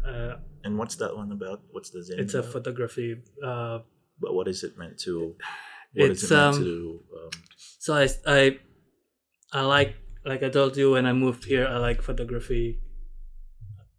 [0.00, 0.34] uh,
[0.64, 3.20] and what's that one about what's the zine it's a photography.
[3.44, 3.84] Uh,
[4.16, 5.36] but what is it meant to
[5.92, 7.30] what is It's, it meant um, to um,
[7.60, 8.40] so I, I
[9.52, 12.80] I like like I told you when I moved here, I like photography.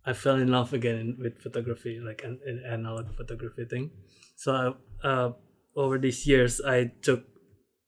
[0.03, 3.91] I fell in love again with photography, like an, an analog photography thing.
[4.35, 5.31] So I, uh,
[5.75, 7.21] over these years, I took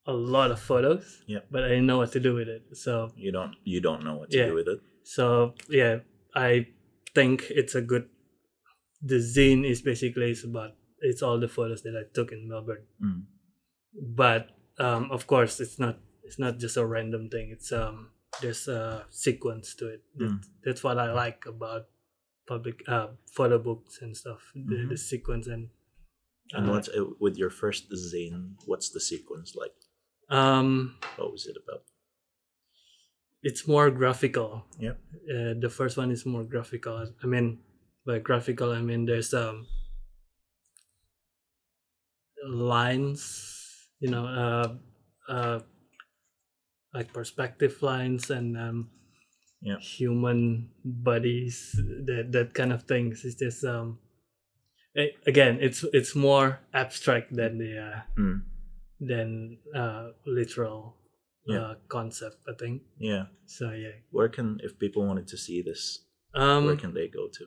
[0.07, 1.39] a lot of photos, Yeah.
[1.49, 2.63] but I didn't know what to do with it.
[2.77, 4.47] So you don't you don't know what to Yeah.
[4.47, 5.99] do with it so yeah,
[6.33, 6.67] I
[7.13, 8.09] think it's a good.
[9.01, 12.85] The zine is basically it's about it's all the photos that I took in Melbourne,
[13.01, 13.21] Mm.
[13.93, 14.49] but
[14.79, 17.51] um, of course it's not it's not just a random thing.
[17.51, 18.09] It's um
[18.41, 20.01] there's a sequence to it.
[20.17, 20.41] That, Mm.
[20.65, 21.87] That's what I like about
[22.47, 24.41] public uh photo books and stuff.
[24.55, 24.89] The, Mhm.
[24.89, 25.69] the sequence and
[26.53, 28.53] And uh, what's uh, with your first zine?
[28.65, 29.73] What's the sequence like?
[30.29, 31.83] Um What was it about?
[33.43, 34.65] it's more graphical.
[34.79, 34.97] Yep.
[35.29, 36.97] Uh, the first one is more graphical.
[37.21, 37.59] I mean,
[38.05, 39.67] by graphical, I mean there's um
[42.47, 43.21] lines,
[43.99, 44.75] you know, uh,
[45.31, 45.59] uh,
[46.93, 48.89] like perspective lines and um,
[49.61, 49.79] Yep.
[49.81, 51.73] human bodies,
[52.05, 53.25] that that kind of things.
[53.25, 53.97] It's just um,
[54.95, 58.41] a- again, it's it's more abstract than the uh, Mm.
[58.99, 60.95] Than uh, literal
[61.47, 61.59] Yeah.
[61.61, 62.37] uh, concept.
[62.49, 63.25] I think Yeah.
[63.45, 63.71] so.
[63.71, 64.01] Yeah.
[64.11, 66.01] Where can if people wanted to see this,
[66.33, 67.45] Um, where can they go to?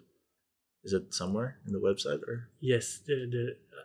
[0.85, 2.49] Is it somewhere in the website or?
[2.61, 3.45] yes, the, the
[3.75, 3.85] uh,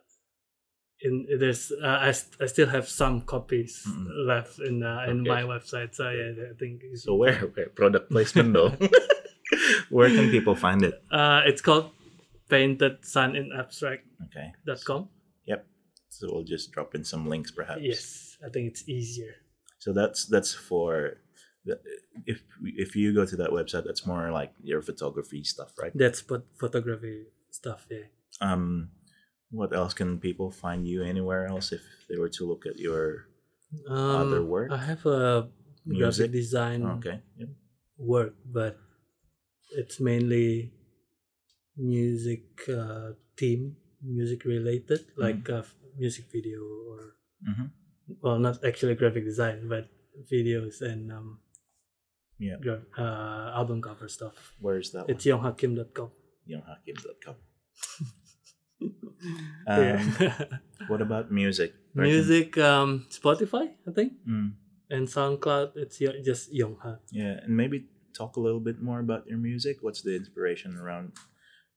[1.02, 4.08] in there's uh, I, st- I still have some copies Mm-mm.
[4.28, 5.30] left in uh, in Okay.
[5.36, 5.96] my website.
[5.96, 7.36] So yeah, I think it's, So where?
[7.56, 8.72] Where product placement though?
[9.90, 10.94] where can people find it?
[11.12, 11.92] uh, it's called
[12.50, 14.06] painted sun in abstract.
[14.30, 14.54] Okay.
[14.68, 14.78] Yep.
[16.20, 17.82] So we'll just drop in some links perhaps.
[17.82, 19.34] Yes, I think it's easier.
[19.80, 21.18] So that's that's for
[21.66, 21.80] the,
[22.26, 25.92] if if you go to that website, that's more like your photography stuff, right?
[25.96, 27.86] That's put photography stuff.
[27.90, 28.08] Yeah.
[28.42, 28.90] Um,
[29.52, 33.28] what else can people find you anywhere else if they were to look at your
[33.90, 34.70] Um, Other work?
[34.72, 35.50] I have a
[35.86, 36.30] Music?
[36.30, 37.20] graphic design okay?
[37.38, 37.50] Yep.
[37.98, 38.78] work, but
[39.76, 40.72] it's mainly
[41.78, 45.22] music uh, theme, music related, Mm-hmm.
[45.22, 45.64] like uh,
[45.98, 47.16] music video or
[47.46, 47.68] hmm
[48.22, 49.88] well, not actually graphic design, but
[50.32, 51.40] videos and um,
[52.38, 52.58] Yeah.
[52.62, 54.54] gra- uh, album cover stuff.
[54.60, 55.06] Where is that?
[55.08, 56.10] It's yonghakim.com.
[56.50, 57.36] Younghakim.com.
[59.68, 60.02] yeah.
[60.04, 61.74] Um, what about music?
[61.96, 64.54] Music, um, Spotify, I think, Mm,
[64.90, 65.78] and SoundCloud.
[65.78, 67.00] It's just Yongha.
[67.12, 67.86] yeah, and maybe
[68.18, 69.78] talk a little bit more about your music.
[69.82, 71.14] What's the inspiration around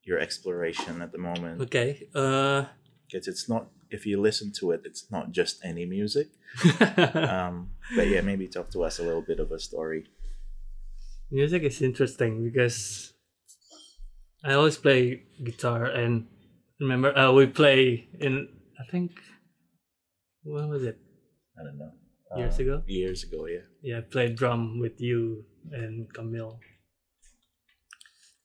[0.02, 1.60] your exploration at the moment?
[1.62, 2.08] Okay.
[2.14, 2.64] Uh,
[3.06, 3.68] Because it's not.
[3.90, 6.28] If you listen to it, it's not just any music.
[7.14, 10.06] Um, but yeah, maybe talk to us a little bit of a story.
[11.30, 13.12] music is interesting because
[14.44, 16.26] I always play guitar and
[16.80, 19.10] remember uh, we play in I think
[20.44, 20.98] when was it
[21.58, 21.92] I don't know.
[22.36, 22.76] Years Uh, ago?
[22.86, 23.66] Years ago, yeah.
[23.82, 26.58] yeah I played drum with you and Camille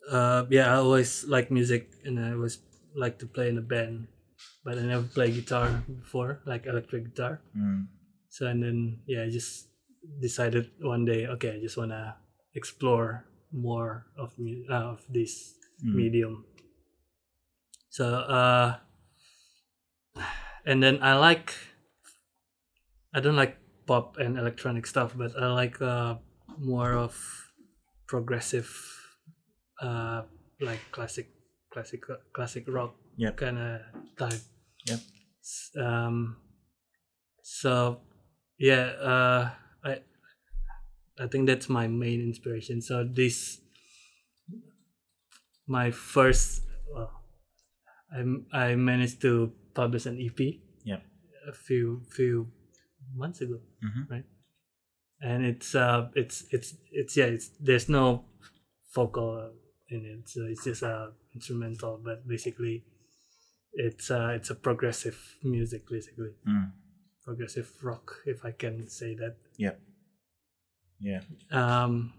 [0.09, 2.59] uh yeah I always like music and I always
[2.95, 4.07] like to play in a band
[4.63, 7.41] but I never played guitar before like electric guitar.
[7.57, 7.87] Mm,
[8.29, 9.67] so and then yeah I just
[10.21, 12.17] decided one day okay I just wanna
[12.55, 16.45] explore more of mu- uh, of this mm, medium.
[17.89, 18.77] So uh
[20.65, 21.53] and then I like
[23.13, 26.15] I don't like pop and electronic stuff, but I like uh
[26.57, 27.15] more of
[28.07, 28.69] progressive
[29.81, 30.23] uh
[30.59, 31.31] like classic
[31.73, 33.37] classic classic rock Yep.
[33.37, 33.81] kind of
[34.17, 34.41] type.
[34.89, 34.99] Yep.
[35.77, 36.37] Um
[37.43, 38.01] so
[38.57, 39.43] yeah, uh
[39.85, 40.01] I
[41.21, 42.81] I think that's my main inspiration.
[42.81, 43.61] So this
[45.67, 46.63] my first
[46.93, 47.11] well,
[48.11, 50.39] I I managed to publish an EP
[51.47, 52.51] a few few
[53.15, 54.09] months ago, Mhm.
[54.09, 54.25] right?
[55.21, 58.25] And it's uh it's it's it's yeah it's there's no
[58.93, 59.53] vocal
[59.89, 62.83] in it, so it's just uh instrumental, but basically
[63.73, 66.71] it's uh it's a progressive music basically mm.
[67.23, 69.75] progressive rock if I can say that Yeah.
[70.99, 71.21] Yeah.
[71.51, 72.13] um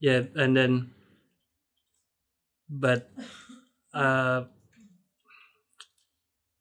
[0.00, 0.90] yeah and then
[2.68, 3.10] but
[3.94, 4.44] uh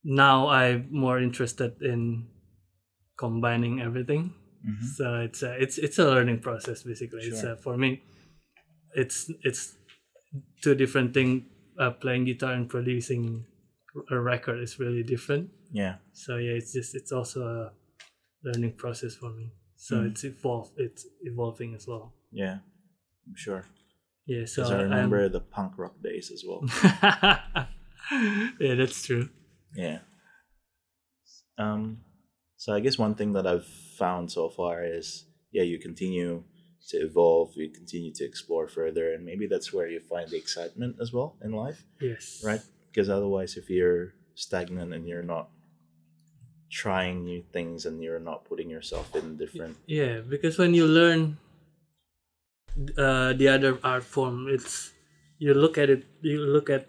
[0.04, 2.28] now i'm more interested in
[3.18, 4.34] combining everything
[4.66, 4.86] Mhm.
[4.98, 7.54] so it's a, it's it's a learning process basically it's Sure.
[7.54, 8.04] uh, for me
[8.94, 9.74] it's it's
[10.62, 11.46] two different thing
[11.80, 13.46] uh, playing guitar and producing
[14.10, 15.96] a record is really different Yeah.
[16.14, 17.72] so yeah it's just it's also a
[18.44, 20.12] learning process for me so Mm.
[20.12, 22.60] it's evolved it's evolving as well Yeah.
[23.28, 23.66] I'm sure.
[24.26, 26.62] yeah so I I'm- remember the punk rock days as well.
[28.60, 29.30] yeah that's true
[29.76, 30.00] Yeah.
[31.58, 32.00] Um,
[32.58, 33.66] so I guess one thing that I've
[33.98, 36.44] found so far is, yeah, you continue
[36.90, 40.96] to evolve, you continue to explore further, and maybe that's where you find the excitement
[41.02, 42.62] as well in life, yes right?
[42.92, 45.48] Because otherwise, if you're stagnant and you're not
[46.70, 51.36] trying new things and you're not putting yourself in different, yeah because when you learn
[52.98, 54.94] uh, the other art form it's
[55.38, 56.88] you look at it you look at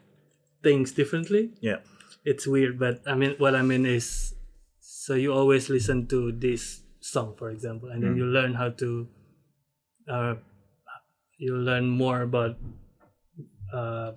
[0.63, 1.79] things differently yeah,
[2.25, 4.35] it's weird but i mean what i mean is
[4.79, 8.19] so you always listen to this song, for example, and then Mm.
[8.19, 9.09] you learn how to,
[10.07, 10.35] uh,
[11.39, 12.55] you learn more about
[13.75, 14.13] uh,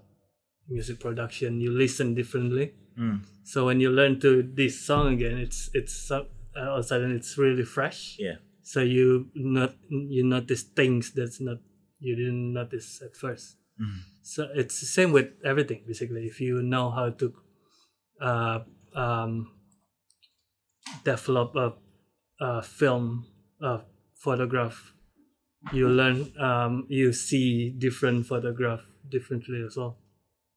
[0.70, 1.62] music production.
[1.62, 2.74] You listen differently.
[2.98, 3.26] Mm.
[3.44, 6.24] So when you learn to this song again, it's it's uh,
[6.58, 8.16] all of a sudden it's really fresh.
[8.20, 8.36] Yeah.
[8.64, 11.58] So you not you notice things that's not
[12.00, 13.58] you didn't notice at first.
[13.80, 14.00] Mm.
[14.22, 16.26] So it's the same with everything basically.
[16.26, 17.34] If you know how to
[18.22, 18.60] uh,
[18.96, 19.52] um,
[21.04, 21.74] develop a,
[22.40, 23.28] a film,
[23.62, 23.82] a
[24.16, 24.94] photograph,
[25.74, 29.98] you learn um, you see different photograph differently as well.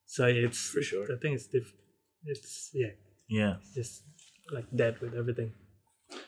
[0.09, 1.05] So it's For sure.
[1.05, 1.77] I think it's diff-
[2.25, 2.93] it's yeah,
[3.29, 3.55] Yeah.
[3.77, 4.03] just
[4.51, 5.53] like that with everything.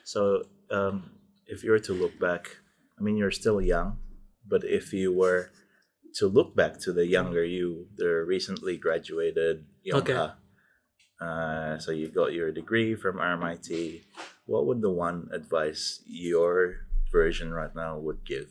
[0.05, 1.11] So, um,
[1.47, 2.59] if you were to look back,
[2.99, 3.99] I mean, you're still young,
[4.47, 5.51] but if you were
[6.21, 10.29] to look back to the younger you, the recently graduated Okay.
[11.21, 14.05] Uh, so you got your degree from RMIT,
[14.47, 18.49] what would the one advice your version right now would give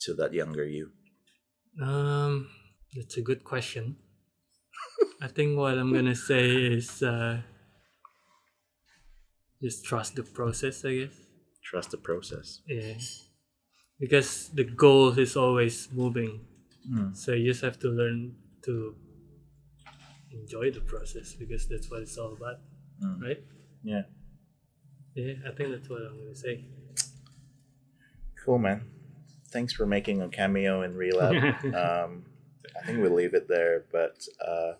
[0.00, 0.92] to that younger you?
[1.80, 2.48] Um,
[2.94, 3.96] that's a good question.
[5.20, 7.40] I think what I'm gonna say is uh,
[9.62, 10.84] just trust the process.
[10.84, 11.16] I guess.
[11.62, 12.60] Trust the process.
[12.68, 12.94] Yeah.
[13.98, 16.40] Because the goal is always moving,
[16.90, 17.16] Mm.
[17.16, 18.94] so you just have to learn to
[20.32, 22.58] enjoy the process because that's what it's all about,
[23.02, 23.22] Mm.
[23.22, 23.40] right?
[23.82, 24.02] Yeah.
[25.14, 26.64] Yeah, I think that's what I'm gonna say.
[28.44, 28.82] Cool, man.
[29.50, 31.32] Thanks for making a cameo in Relab.
[31.84, 32.26] um,
[32.80, 34.72] I think we'll leave it there, but uh,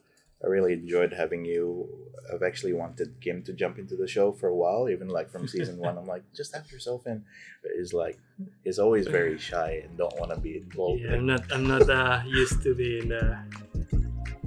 [0.43, 1.89] I really enjoyed having you.
[2.33, 5.49] I've actually wanted Kim to jump into the show for a while, even like from
[5.49, 5.97] season one.
[5.97, 7.25] I'm like, just have yourself in.
[7.63, 8.19] But he's like,
[8.63, 11.51] he's always very shy and don't want to be involved Yeah, I'm not.
[11.53, 13.39] I'm not uh, used to be in the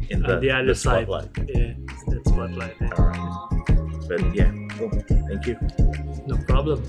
[0.10, 1.08] in on the other side.
[1.08, 1.30] spotlight.
[1.48, 1.74] Yeah,
[2.08, 2.76] that spotlight.
[2.80, 2.90] yeah.
[2.98, 4.08] All right.
[4.08, 4.92] But yeah, cool.
[5.28, 5.58] Thank you.
[6.28, 6.84] No problem.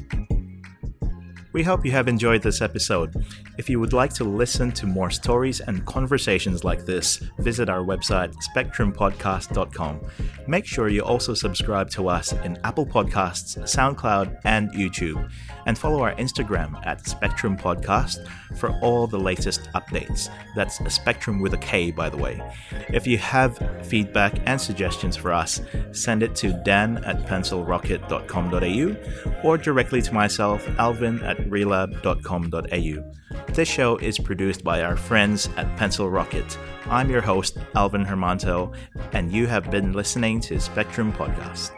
[1.58, 3.16] We hope you have enjoyed this episode.
[3.58, 7.82] If you would like to listen to more stories and conversations like this, visit our
[7.82, 10.00] website spektrumpodcast.com.
[10.46, 15.28] Make sure you also subscribe to us in Apple Podcasts, SoundCloud, and YouTube,
[15.66, 18.24] and follow our Instagram at Spektrum Podcast
[18.56, 20.30] for all the latest updates.
[20.54, 22.40] That's a Spektrum with a K, by the way.
[22.88, 28.96] If you have feedback and suggestions for us, send it to dan at pencilrocket.com.au
[29.42, 33.52] or directly to myself, alvin at relab.com.au.
[33.52, 36.58] This show is produced by our friends at Pencil Rocket.
[36.86, 38.74] I'm your host, Alvin Hermanto,
[39.12, 41.72] and you have been listening to Spektrum Podcast.